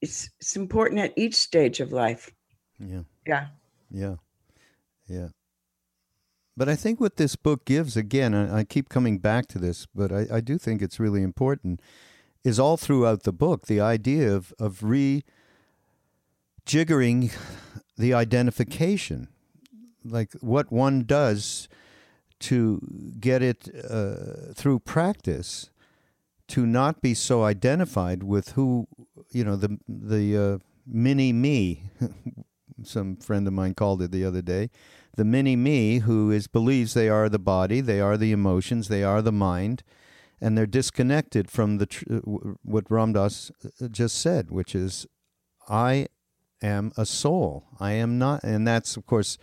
[0.00, 2.30] it's, it's important at each stage of life
[2.78, 3.02] Yeah.
[3.26, 3.46] yeah
[3.90, 4.14] Yeah.
[5.08, 5.28] Yeah.
[6.56, 10.10] But I think what this book gives, again, I, keep coming back to this, but
[10.10, 11.80] I, I do think it's really important,
[12.44, 15.22] is all throughout the book the idea of, of rejiggering
[17.98, 19.28] the identification,
[20.02, 21.68] like what one does
[22.38, 22.80] to
[23.20, 25.68] get it uh, through practice
[26.48, 28.86] to not be so identified with who,
[29.30, 31.82] you know, the, the uh, mini me
[32.82, 34.70] some friend of mine called it the other day
[35.16, 39.02] the mini me who is believes they are the body they are the emotions they
[39.02, 39.82] are the mind
[40.40, 42.18] and they're disconnected from the tr- uh,
[42.62, 45.06] what Ram Dass uh, just said which is
[45.68, 46.06] i
[46.62, 49.38] am a soul i am not and that's of course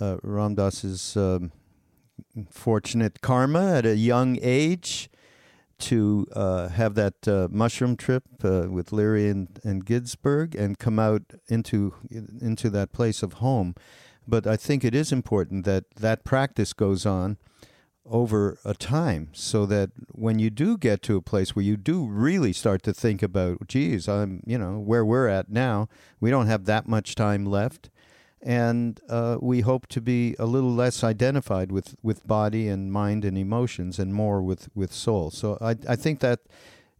[0.00, 1.52] uh, Ram Dass's um,
[2.50, 5.08] fortunate karma at a young age
[5.78, 9.88] to uh, have that uh, mushroom trip uh, with Leary and, and
[10.56, 11.94] and come out into
[12.40, 13.74] into that place of home.
[14.26, 17.36] But I think it is important that that practice goes on
[18.06, 22.04] over a time so that when you do get to a place where you do
[22.04, 25.88] really start to think about, geez, I'm, you know, where we're at now,
[26.20, 27.90] we don't have that much time left
[28.42, 33.24] and uh, we hope to be a little less identified with, with body and mind
[33.24, 35.30] and emotions and more with, with soul.
[35.30, 36.40] So I, I think that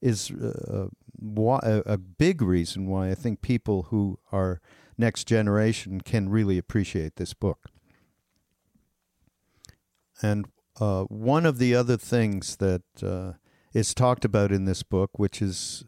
[0.01, 4.63] is uh, why, a big reason why I think people who are
[4.97, 7.71] next generation can really appreciate this book.
[10.23, 10.47] And
[10.81, 13.33] uh, one of the other things that uh,
[13.73, 15.85] is talked about in this book, which is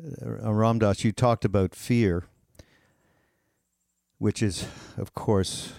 [0.00, 2.24] uh, Ram Dass, you talked about fear
[4.24, 4.66] which is,
[4.96, 5.74] of course,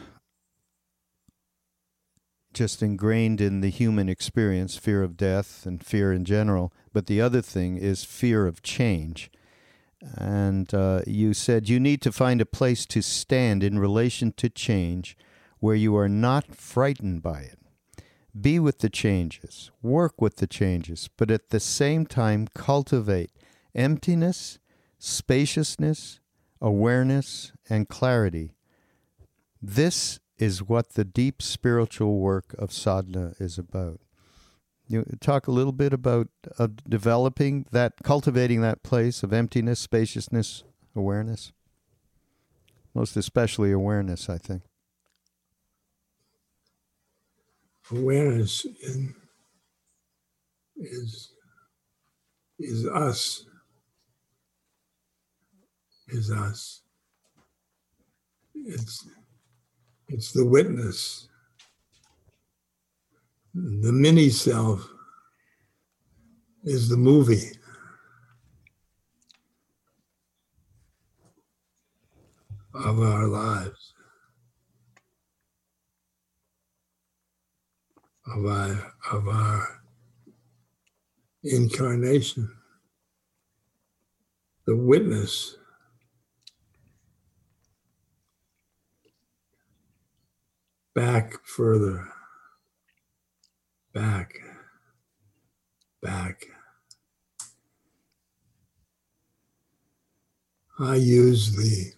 [2.54, 6.72] just ingrained in the human experience fear of death and fear in general.
[6.94, 9.32] But the other thing is fear of change.
[10.18, 14.50] And uh, you said you need to find a place to stand in relation to
[14.50, 15.18] change
[15.60, 17.60] where you are not frightened by it.
[18.40, 23.32] Be with the changes, work with the changes, but at the same time cultivate
[23.74, 24.60] emptiness,
[25.00, 26.20] spaciousness,
[26.62, 28.56] awareness, and clarity.
[29.62, 34.02] This is what the deep spiritual work of sadhana is about.
[34.88, 36.28] You talk a little bit about
[36.60, 40.64] uh, developing that, cultivating that place of emptiness, spaciousness,
[40.96, 41.52] awareness.
[42.94, 44.62] Most especially awareness, I think.
[47.92, 49.14] Awareness in,
[50.78, 51.32] is
[52.58, 53.46] is us
[56.08, 56.82] is us.
[58.54, 59.08] It's,
[60.08, 61.28] it's the witness.
[63.56, 64.86] The mini self
[66.66, 67.52] is the movie.
[72.74, 73.94] Of our lives,
[78.28, 79.82] of our, of our
[81.46, 82.52] incarnation,
[84.68, 85.56] the witness.
[90.94, 92.10] Back further,
[93.96, 94.34] back,
[96.04, 96.46] back.
[100.78, 101.94] I use the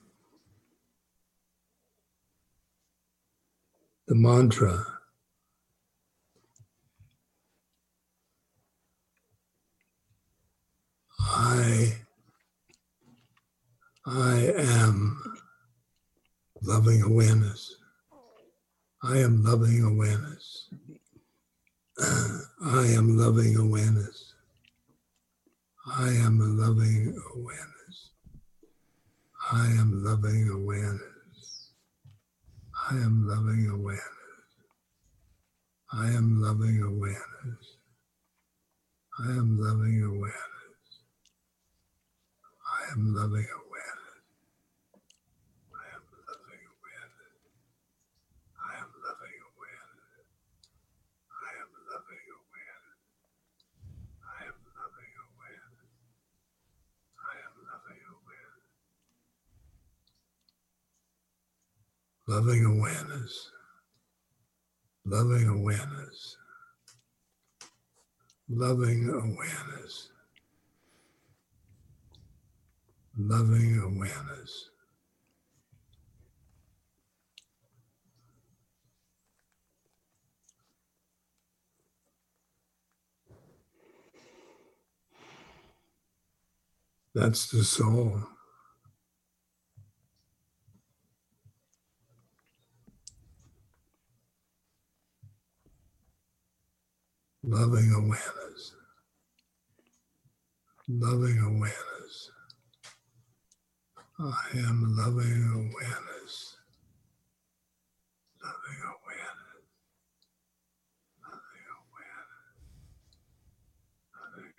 [4.07, 4.85] the mantra
[11.19, 11.97] I
[14.05, 15.19] I am
[16.61, 17.75] loving awareness.
[19.03, 20.69] I am loving awareness.
[21.99, 24.33] I am loving awareness.
[25.87, 28.11] I am loving awareness.
[29.51, 31.71] I am loving awareness.
[32.91, 34.03] I am loving awareness.
[35.91, 37.77] I am loving awareness.
[39.19, 40.99] I am loving awareness.
[42.69, 43.66] I am loving awareness.
[62.27, 63.51] Loving awareness,
[65.05, 66.37] loving awareness,
[68.49, 70.09] loving awareness,
[73.17, 74.69] loving awareness.
[87.15, 88.21] That's the soul.
[97.47, 98.73] Loving awareness.
[100.89, 102.31] Loving awareness.
[104.19, 106.57] I am loving awareness.
[108.43, 109.63] Loving awareness.
[111.23, 112.51] Loving awareness.
[114.35, 114.53] Loving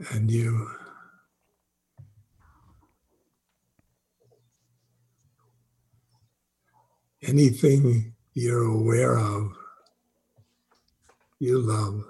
[0.00, 0.16] awareness.
[0.16, 0.68] And you
[7.22, 9.52] anything you're aware of,
[11.38, 12.04] you love.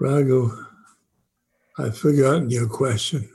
[0.00, 0.50] Raghu,
[1.78, 3.28] I've forgotten your question.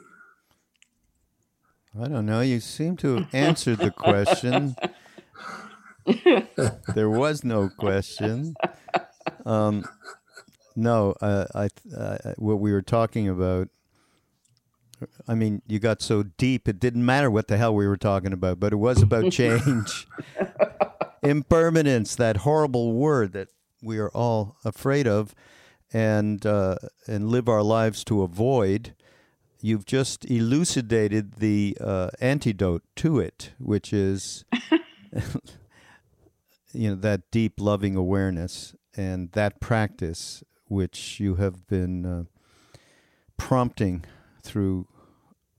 [1.99, 2.41] I don't know.
[2.41, 4.75] You seem to have answered the question.
[6.95, 8.55] there was no question.
[9.45, 9.85] Um,
[10.75, 13.69] no, uh, I uh, what we were talking about.
[15.27, 18.33] I mean, you got so deep; it didn't matter what the hell we were talking
[18.33, 20.07] about, but it was about change,
[21.21, 23.49] impermanence, that horrible word that
[23.81, 25.33] we are all afraid of,
[25.93, 26.75] and uh,
[27.07, 28.93] and live our lives to avoid.
[29.61, 34.45] You've just elucidated the uh, antidote to it, which is
[36.73, 42.23] you know that deep loving awareness and that practice which you have been uh,
[43.37, 44.05] prompting
[44.43, 44.87] through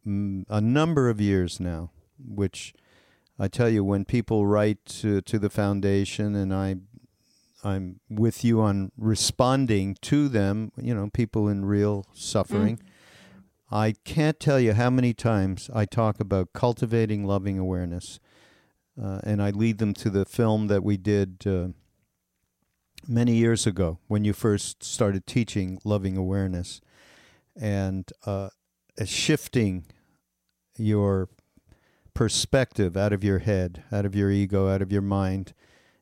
[0.07, 2.75] mm, a number of years now which
[3.39, 6.77] I tell you when people write to, to the foundation and I
[7.63, 12.83] I'm with you on responding to them you know people in real suffering mm.
[13.73, 18.19] I can't tell you how many times I talk about cultivating loving awareness
[19.03, 21.69] uh, and I lead them to the film that we did uh,
[23.07, 26.81] many years ago when you first started teaching loving awareness
[27.59, 28.51] and uh,
[29.05, 29.87] shifting
[30.77, 31.29] your
[32.15, 35.55] perspective out of your head, out of your ego, out of your mind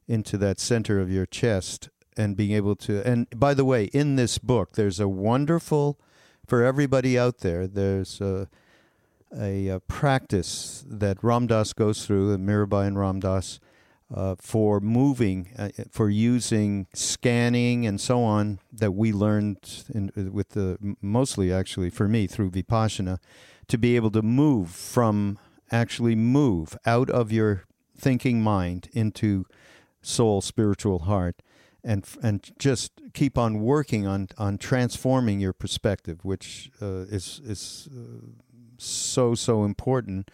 [0.06, 3.06] into that center of your chest and being able to.
[3.06, 6.00] And by the way, in this book, there's a wonderful,
[6.46, 8.48] for everybody out there, there's a
[9.36, 13.60] a, a practice that Ram Dass goes through, Mirabai and Ram Dass,
[14.14, 20.50] uh, for moving, uh, for using scanning and so on that we learned in, with
[20.50, 23.18] the mostly actually for me through Vipassana,
[23.66, 25.38] to be able to move from
[25.70, 27.64] actually move out of your
[27.96, 29.44] thinking mind into
[30.00, 31.42] soul, spiritual heart,
[31.84, 37.88] and and just keep on working on on transforming your perspective, which uh, is is
[37.92, 38.26] uh,
[38.78, 40.30] so so important.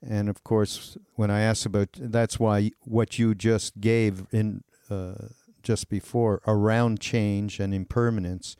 [0.00, 5.28] And of course, when I asked about that's why what you just gave in uh,
[5.62, 8.56] just before around change and impermanence,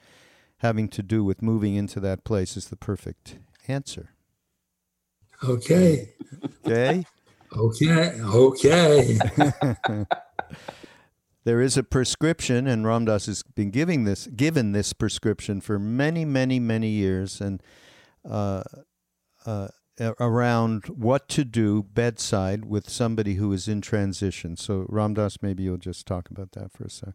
[0.58, 4.10] having to do with moving into that place, is the perfect answer.
[5.44, 6.14] Okay.
[6.66, 7.04] Okay.
[7.56, 8.20] okay.
[8.20, 9.18] Okay.
[11.44, 15.78] there is a prescription, and Ram Dass has been giving this given this prescription for
[15.78, 17.62] many, many, many years, and
[18.28, 18.64] uh,
[19.48, 19.68] uh,
[20.20, 24.56] around what to do bedside with somebody who is in transition.
[24.56, 27.14] So, Ram Dass, maybe you'll just talk about that for a sec.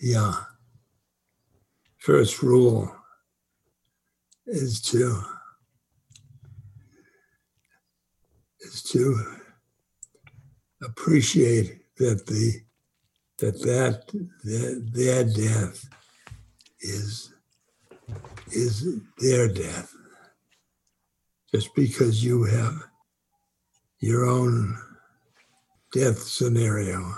[0.00, 0.34] Yeah.
[1.96, 2.94] First rule
[4.46, 5.22] is to
[8.60, 9.18] is to
[10.82, 12.52] appreciate that the
[13.38, 14.06] that that
[14.44, 15.88] that their death
[16.80, 17.32] is
[18.52, 18.86] is
[19.18, 19.92] their death
[21.52, 22.74] just because you have
[24.00, 24.76] your own
[25.92, 27.14] death scenario.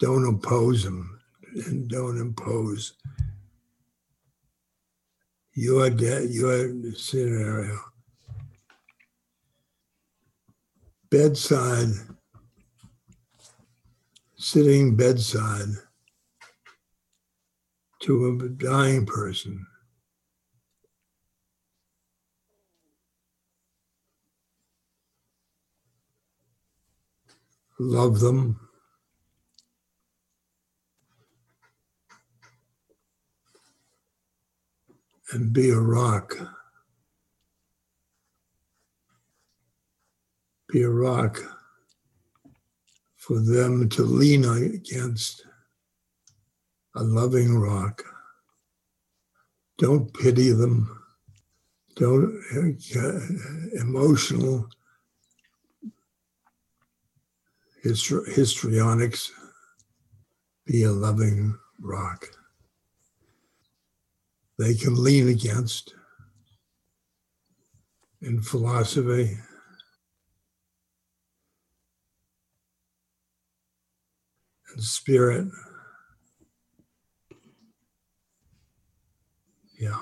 [0.00, 1.20] Don't oppose them
[1.66, 2.94] and don't impose
[5.54, 7.78] your death, your scenario.
[11.10, 11.88] Bedside,
[14.36, 15.68] sitting bedside
[18.02, 19.66] to a dying person
[27.78, 28.60] love them.
[35.32, 36.36] And be a rock.
[40.72, 41.38] Be a rock
[43.16, 45.44] for them to lean against
[46.94, 48.02] a loving rock.
[49.76, 50.94] Don't pity them.
[51.96, 52.42] Don't
[53.74, 54.68] emotional
[57.82, 59.30] histrionics.
[60.66, 62.26] Be a loving rock.
[64.58, 65.94] They can lean against
[68.20, 69.38] in philosophy.
[74.78, 75.48] and spirit.
[79.78, 80.00] Yeah.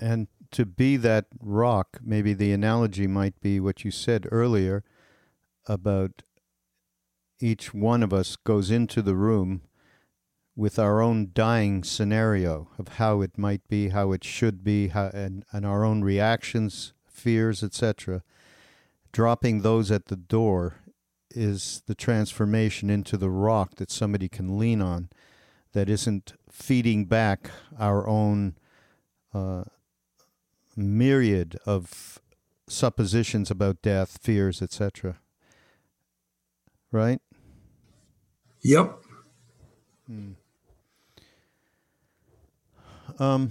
[0.00, 4.84] And to be that rock, maybe the analogy might be what you said earlier
[5.66, 6.22] about
[7.40, 9.62] each one of us goes into the room
[10.54, 15.10] with our own dying scenario of how it might be, how it should be, how,
[15.12, 18.22] and, and our own reactions, fears, etc.
[19.10, 20.76] Dropping those at the door
[21.32, 25.08] is the transformation into the rock that somebody can lean on
[25.72, 28.54] that isn't feeding back our own
[29.34, 29.64] uh,
[30.76, 32.20] myriad of
[32.68, 35.18] suppositions about death, fears, etc.
[36.90, 37.20] Right?
[38.62, 38.98] Yep.
[40.06, 40.32] Hmm.
[43.18, 43.50] Um,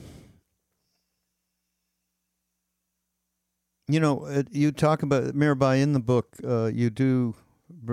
[3.88, 6.36] you know, you talk about Mirabai in the book.
[6.44, 7.36] Uh, you do,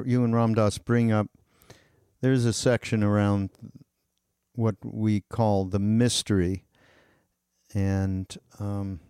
[0.05, 1.29] you and Ram Dass bring up.
[2.21, 3.51] There's a section around
[4.55, 6.65] what we call the mystery,
[7.75, 9.01] and um,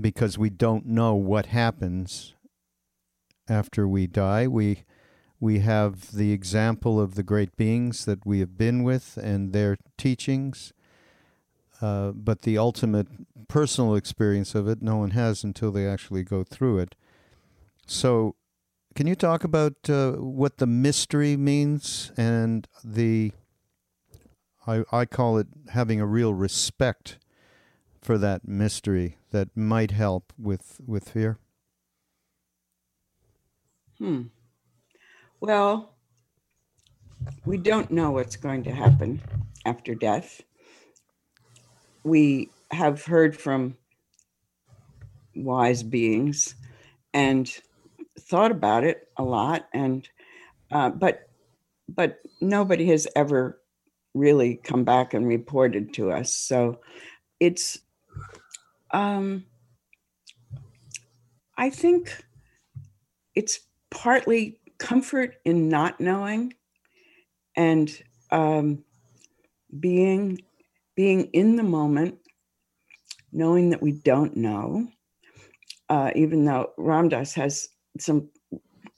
[0.00, 2.34] because we don't know what happens
[3.48, 4.84] after we die, we
[5.40, 9.76] we have the example of the great beings that we have been with and their
[9.96, 10.72] teachings
[11.80, 13.06] uh, but the ultimate
[13.46, 16.96] personal experience of it, no one has until they actually go through it.
[17.86, 18.34] So,
[18.94, 23.32] can you talk about uh, what the mystery means and the,
[24.66, 27.18] I, I call it having a real respect
[28.00, 31.38] for that mystery that might help with, with fear?
[33.98, 34.22] Hmm.
[35.40, 35.94] Well,
[37.44, 39.20] we don't know what's going to happen
[39.64, 40.42] after death
[42.08, 43.76] we have heard from
[45.34, 46.54] wise beings
[47.12, 47.50] and
[48.18, 50.08] thought about it a lot and
[50.70, 51.28] uh, but
[51.88, 53.60] but nobody has ever
[54.14, 56.80] really come back and reported to us so
[57.40, 57.78] it's
[58.92, 59.44] um
[61.56, 62.24] i think
[63.34, 63.60] it's
[63.90, 66.52] partly comfort in not knowing
[67.56, 68.84] and um
[69.80, 70.38] being
[70.98, 72.18] being in the moment,
[73.30, 74.88] knowing that we don't know,
[75.88, 77.68] uh, even though Ram Dass has
[78.00, 78.28] some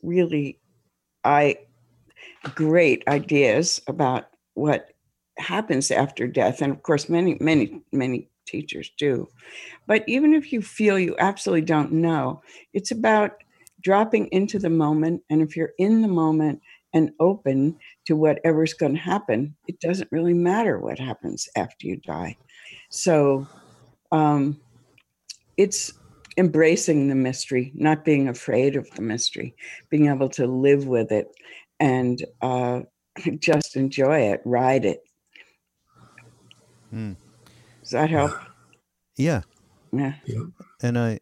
[0.02, 0.58] really
[1.24, 1.58] I
[2.54, 4.94] great ideas about what
[5.36, 6.62] happens after death.
[6.62, 9.28] And of course, many, many, many teachers do.
[9.86, 12.42] But even if you feel you absolutely don't know,
[12.72, 13.32] it's about
[13.80, 15.22] dropping into the moment.
[15.30, 16.60] And if you're in the moment
[16.92, 17.76] and open
[18.06, 22.36] to whatever's going to happen, it doesn't really matter what happens after you die.
[22.90, 23.46] So
[24.12, 24.60] um,
[25.56, 25.92] it's
[26.36, 29.54] embracing the mystery, not being afraid of the mystery,
[29.88, 31.28] being able to live with it
[31.78, 32.80] and uh,
[33.38, 35.00] just enjoy it, ride it.
[36.92, 37.16] Mm.
[37.90, 38.32] Does that help?
[39.16, 39.42] Yeah.
[39.92, 40.14] Yeah.
[40.80, 41.18] And I,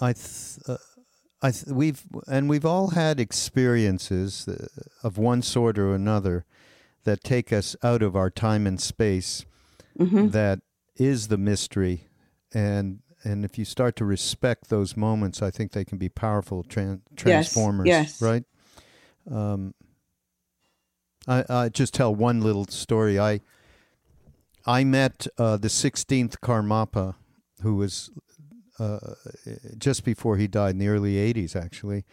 [0.00, 0.78] I, th- uh,
[1.40, 4.66] I th- we've and we've all had experiences uh,
[5.06, 6.44] of one sort or another
[7.04, 9.44] that take us out of our time and space.
[9.96, 10.30] Mm-hmm.
[10.30, 10.60] That
[10.96, 12.08] is the mystery,
[12.52, 16.64] and and if you start to respect those moments, I think they can be powerful
[16.64, 17.86] tran- transformers.
[17.86, 18.20] Yes.
[18.20, 18.22] yes.
[18.22, 18.44] Right.
[19.30, 19.74] Um,
[21.28, 23.20] I I just tell one little story.
[23.20, 23.40] I
[24.66, 27.14] I met uh, the sixteenth Karmapa,
[27.62, 28.10] who was
[28.78, 28.98] uh,
[29.78, 32.04] just before he died in the early 80s, actually.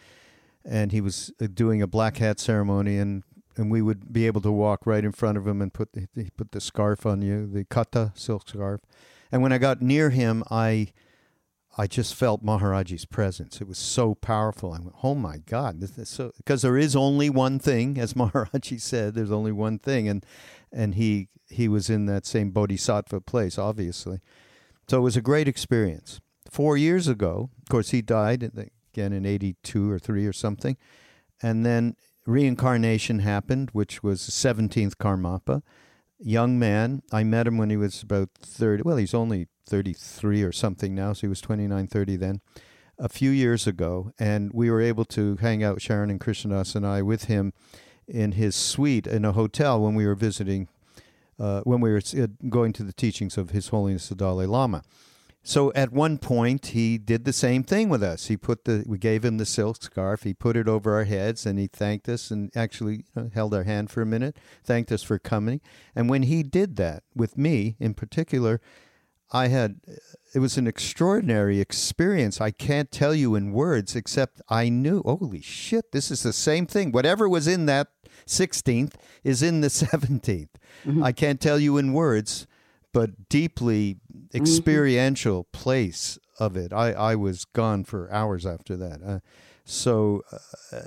[0.64, 3.22] And he was uh, doing a black hat ceremony, and,
[3.56, 6.06] and we would be able to walk right in front of him and put the,
[6.14, 8.82] he put the scarf on you, the kata silk scarf.
[9.32, 10.92] And when I got near him, I
[11.78, 13.60] I just felt Maharaji's presence.
[13.60, 14.72] It was so powerful.
[14.72, 19.14] I went, "Oh my God!" So because there is only one thing, as Maharaji said.
[19.14, 20.26] There's only one thing, and
[20.72, 24.20] and he he was in that same bodhisattva place, obviously.
[24.88, 27.50] So it was a great experience four years ago.
[27.62, 28.42] Of course, he died
[28.92, 30.76] again in 82 or 3 or something.
[31.42, 31.96] And then
[32.26, 35.62] reincarnation happened, which was the 17th Karmapa.
[36.22, 37.02] young man.
[37.10, 38.82] I met him when he was about 30.
[38.82, 42.40] Well, he's only 33 or something now, so he was 29, 30 then.
[42.98, 46.74] A few years ago, and we were able to hang out, Sharon and Krishna Das
[46.74, 47.54] and I, with him
[48.10, 50.68] in his suite in a hotel when we were visiting,
[51.38, 54.82] uh, when we were uh, going to the teachings of His Holiness the Dalai Lama.
[55.42, 58.26] So at one point he did the same thing with us.
[58.26, 60.22] He put the we gave him the silk scarf.
[60.22, 63.90] He put it over our heads and he thanked us and actually held our hand
[63.90, 65.62] for a minute, thanked us for coming.
[65.96, 68.60] And when he did that with me in particular,
[69.32, 69.80] I had
[70.34, 72.40] it was an extraordinary experience.
[72.40, 76.66] I can't tell you in words except I knew, holy shit, this is the same
[76.66, 76.92] thing.
[76.92, 77.88] Whatever was in that
[78.30, 80.48] 16th is in the 17th.
[80.86, 81.02] Mm-hmm.
[81.02, 82.46] I can't tell you in words,
[82.92, 83.98] but deeply
[84.34, 85.62] experiential mm-hmm.
[85.62, 86.72] place of it.
[86.72, 89.02] I, I was gone for hours after that.
[89.04, 89.18] Uh,
[89.64, 90.24] so,
[90.72, 90.80] uh,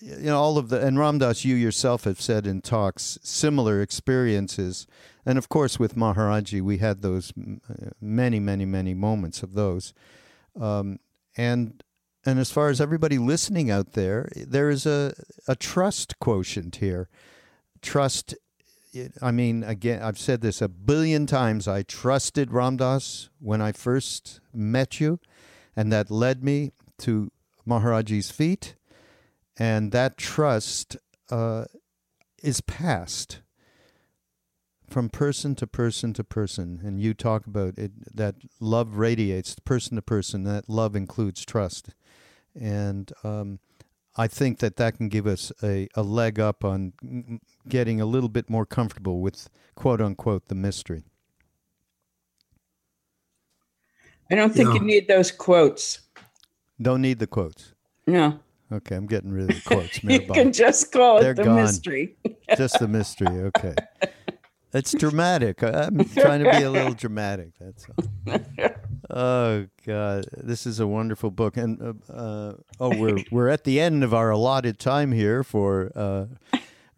[0.00, 3.80] you know, all of the, and Ram Dass, you yourself have said in talks similar
[3.80, 4.86] experiences.
[5.26, 9.92] And of course, with Maharaji, we had those uh, many, many, many moments of those.
[10.60, 11.00] Um,
[11.36, 11.82] and
[12.26, 15.14] and as far as everybody listening out there, there is a,
[15.46, 17.08] a trust quotient here.
[17.80, 18.34] Trust
[19.20, 21.68] I mean, again, I've said this a billion times.
[21.68, 25.20] I trusted Ram Dass when I first met you,
[25.76, 27.30] and that led me to
[27.66, 28.74] Maharaji's feet.
[29.56, 30.96] And that trust
[31.30, 31.64] uh,
[32.42, 33.40] is passed
[34.88, 36.80] from person to person to person.
[36.82, 40.44] And you talk about it that love radiates person to person.
[40.44, 41.90] That love includes trust.
[42.60, 43.60] And um,
[44.16, 46.92] I think that that can give us a, a leg up on
[47.68, 51.04] getting a little bit more comfortable with quote unquote the mystery.
[54.30, 54.74] I don't think no.
[54.74, 56.00] you need those quotes.
[56.80, 57.72] Don't need the quotes.
[58.06, 58.40] No.
[58.70, 60.02] Okay, I'm getting rid of the quotes.
[60.04, 61.56] you can just call it They're the gone.
[61.56, 62.16] mystery.
[62.56, 63.50] just the mystery.
[63.56, 63.74] Okay.
[64.72, 65.62] It's dramatic.
[65.62, 67.52] I'm trying to be a little dramatic.
[67.58, 67.86] That's
[68.26, 68.38] all.
[69.10, 73.80] Oh God, this is a wonderful book, and uh, uh, oh, we're we're at the
[73.80, 76.26] end of our allotted time here for uh,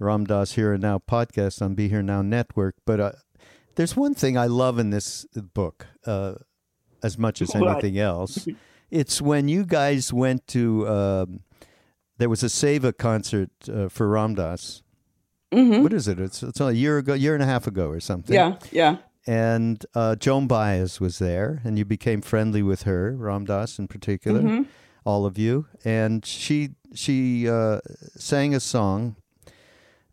[0.01, 2.75] Ram Dass Here and Now podcast on Be Here Now Network.
[2.85, 3.13] But uh,
[3.77, 6.35] there's one thing I love in this book, uh,
[7.03, 8.49] as much as anything else.
[8.91, 10.89] It's when you guys went to.
[10.89, 11.41] Um,
[12.19, 14.83] there was a Seva concert uh, for Ram Dass
[15.53, 15.83] Mm-hmm.
[15.83, 16.21] What is it?
[16.21, 18.35] It's it's a year ago, year and a half ago, or something.
[18.35, 18.99] Yeah, yeah.
[19.27, 23.89] And uh, Joan Baez was there, and you became friendly with her, Ram Dass in
[23.89, 24.63] particular, mm-hmm.
[25.05, 25.67] all of you.
[25.85, 27.81] And she she uh,
[28.17, 29.17] sang a song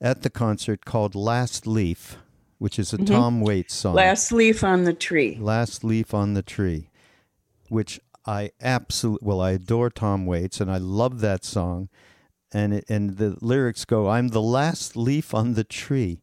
[0.01, 2.17] at the concert called "Last Leaf,"
[2.57, 3.13] which is a mm-hmm.
[3.13, 3.93] Tom Waits song.
[3.93, 5.37] Last leaf on the tree.
[5.39, 6.89] Last leaf on the tree,
[7.69, 11.89] which I absolutely well, I adore Tom Waits, and I love that song
[12.53, 16.21] and it, and the lyrics go, "I'm the last leaf on the tree.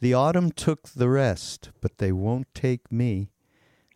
[0.00, 3.30] The autumn took the rest, but they won't take me.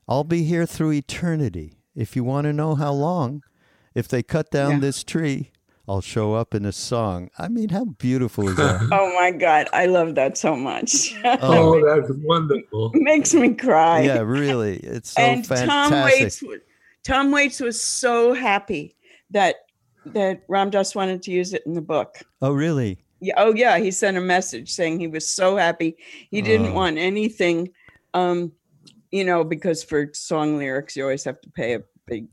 [0.09, 1.79] I'll be here through eternity.
[1.95, 3.43] If you want to know how long,
[3.95, 4.79] if they cut down yeah.
[4.81, 5.53] this tree."
[5.89, 7.29] I'll show up in a song.
[7.39, 8.89] I mean, how beautiful is that?
[8.93, 11.13] oh my God, I love that so much.
[11.25, 11.39] Oh.
[11.43, 12.93] oh, that's wonderful.
[12.95, 14.03] Makes me cry.
[14.03, 15.69] Yeah, really, it's so and fantastic.
[15.69, 16.45] Tom Waits,
[17.05, 18.97] Tom Waits was so happy
[19.31, 19.57] that
[20.07, 22.19] that Ram Dass wanted to use it in the book.
[22.41, 23.05] Oh, really?
[23.21, 23.35] Yeah.
[23.37, 23.79] Oh, yeah.
[23.79, 25.97] He sent a message saying he was so happy.
[26.31, 26.75] He didn't oh.
[26.75, 27.71] want anything,
[28.15, 28.53] um,
[29.11, 32.27] you know, because for song lyrics you always have to pay a big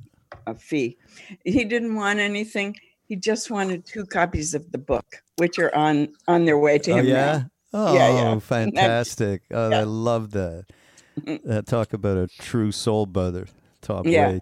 [0.47, 0.97] a fee.
[1.45, 2.76] He didn't want anything.
[3.05, 5.05] He just wanted two copies of the book,
[5.38, 7.07] which are on on their way to oh, him.
[7.07, 7.15] Yeah.
[7.15, 7.51] Now.
[7.72, 8.39] Oh, yeah, yeah.
[8.39, 9.43] fantastic!
[9.51, 9.82] oh, yeah.
[9.82, 10.65] I love that.
[11.47, 13.47] Uh, talk about a true soul brother.
[13.82, 14.39] Top yeah.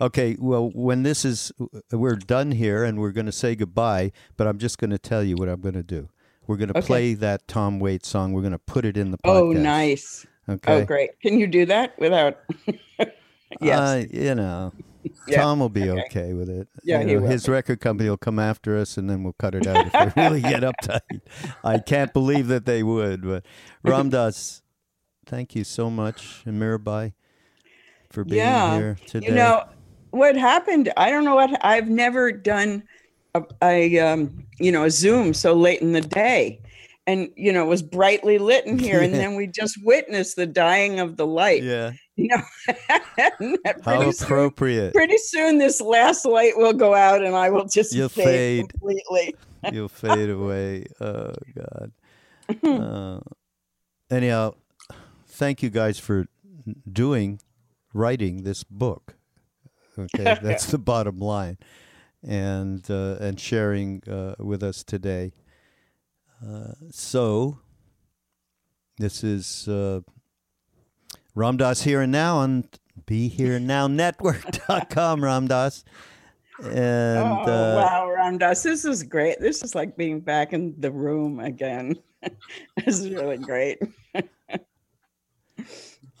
[0.00, 1.52] Okay, well, when this is,
[1.90, 5.24] we're done here and we're going to say goodbye, but I'm just going to tell
[5.24, 6.08] you what I'm going to do.
[6.46, 6.86] We're going to okay.
[6.86, 8.32] play that Tom Waits song.
[8.32, 9.56] We're going to put it in the oh, podcast.
[9.56, 10.26] Oh, nice.
[10.48, 10.72] Okay.
[10.72, 11.20] Oh, great.
[11.20, 12.38] Can you do that without?
[13.60, 13.78] yes.
[13.78, 14.72] Uh, you know,
[15.28, 15.42] yeah.
[15.42, 16.02] Tom will be okay.
[16.02, 16.68] okay with it.
[16.84, 19.66] Yeah, you know, his record company will come after us, and then we'll cut it
[19.66, 21.20] out if they really get uptight.
[21.62, 23.44] I can't believe that they would, but
[23.82, 24.62] Ram Dass,
[25.26, 27.12] thank you so much, and Mirabai,
[28.10, 28.76] for being yeah.
[28.76, 29.26] here today.
[29.26, 29.64] You know,
[30.10, 32.82] what happened i don't know what i've never done
[33.34, 36.60] a, a um, you know a zoom so late in the day.
[37.06, 40.46] And you know it was brightly lit in here and then we just witnessed the
[40.46, 41.62] dying of the light.
[41.62, 41.92] Yeah.
[42.16, 42.42] You know
[43.82, 47.94] how appropriate soon, pretty soon this last light will go out and i will just
[47.94, 48.68] You'll fade, fade.
[48.68, 49.36] completely.
[49.72, 50.86] You'll fade away.
[51.00, 51.92] Oh god.
[52.64, 53.20] Uh,
[54.10, 54.54] anyhow
[55.26, 56.24] thank you guys for
[56.90, 57.38] doing
[57.92, 59.17] writing this book
[59.98, 61.58] Okay, that's the bottom line,
[62.22, 65.32] and uh, and sharing uh, with us today.
[66.44, 67.58] Uh, so
[68.98, 70.00] This is uh,
[71.36, 72.64] Ram Dass here and now on
[73.06, 75.84] Be Here Now Network.com, Ram Dass.
[76.60, 79.38] And oh, uh, wow, Ram Dass, this is great.
[79.38, 81.96] This is like being back in the room again.
[82.84, 83.78] this is really great.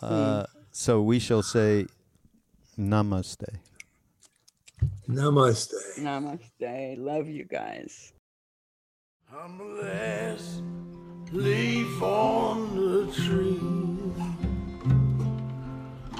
[0.00, 1.86] uh, so we shall say
[2.78, 3.58] namaste.
[5.08, 5.98] Namaste.
[5.98, 6.98] Namaste.
[6.98, 8.12] Love you guys.
[9.34, 10.62] I'm the last
[11.32, 13.58] leaf on the tree.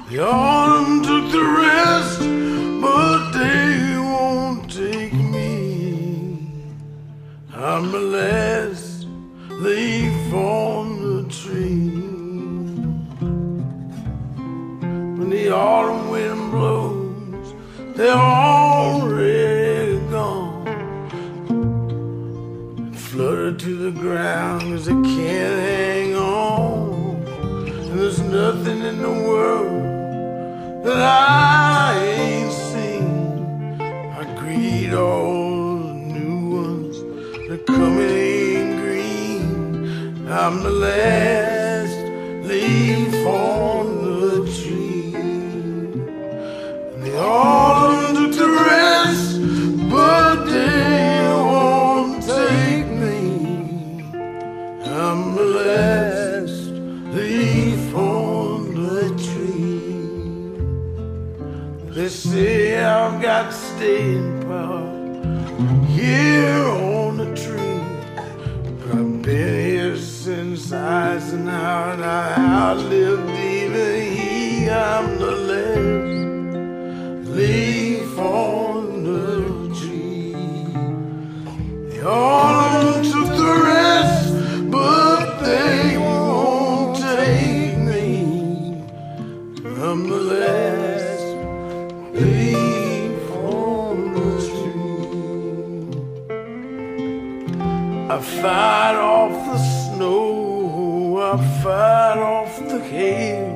[0.09, 0.25] The
[98.11, 103.53] I fight off the snow, I fight off the hail.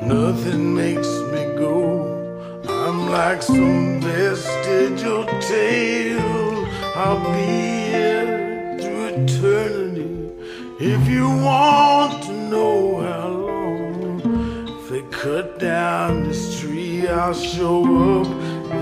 [0.00, 2.62] Nothing makes me go.
[2.66, 6.66] I'm like some vestigial tail.
[6.96, 10.32] I'll be here through eternity.
[10.80, 17.84] If you want to know how long, if they cut down this tree, I'll show
[18.22, 18.28] up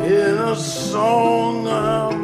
[0.05, 1.66] in a song.
[1.66, 2.24] I'm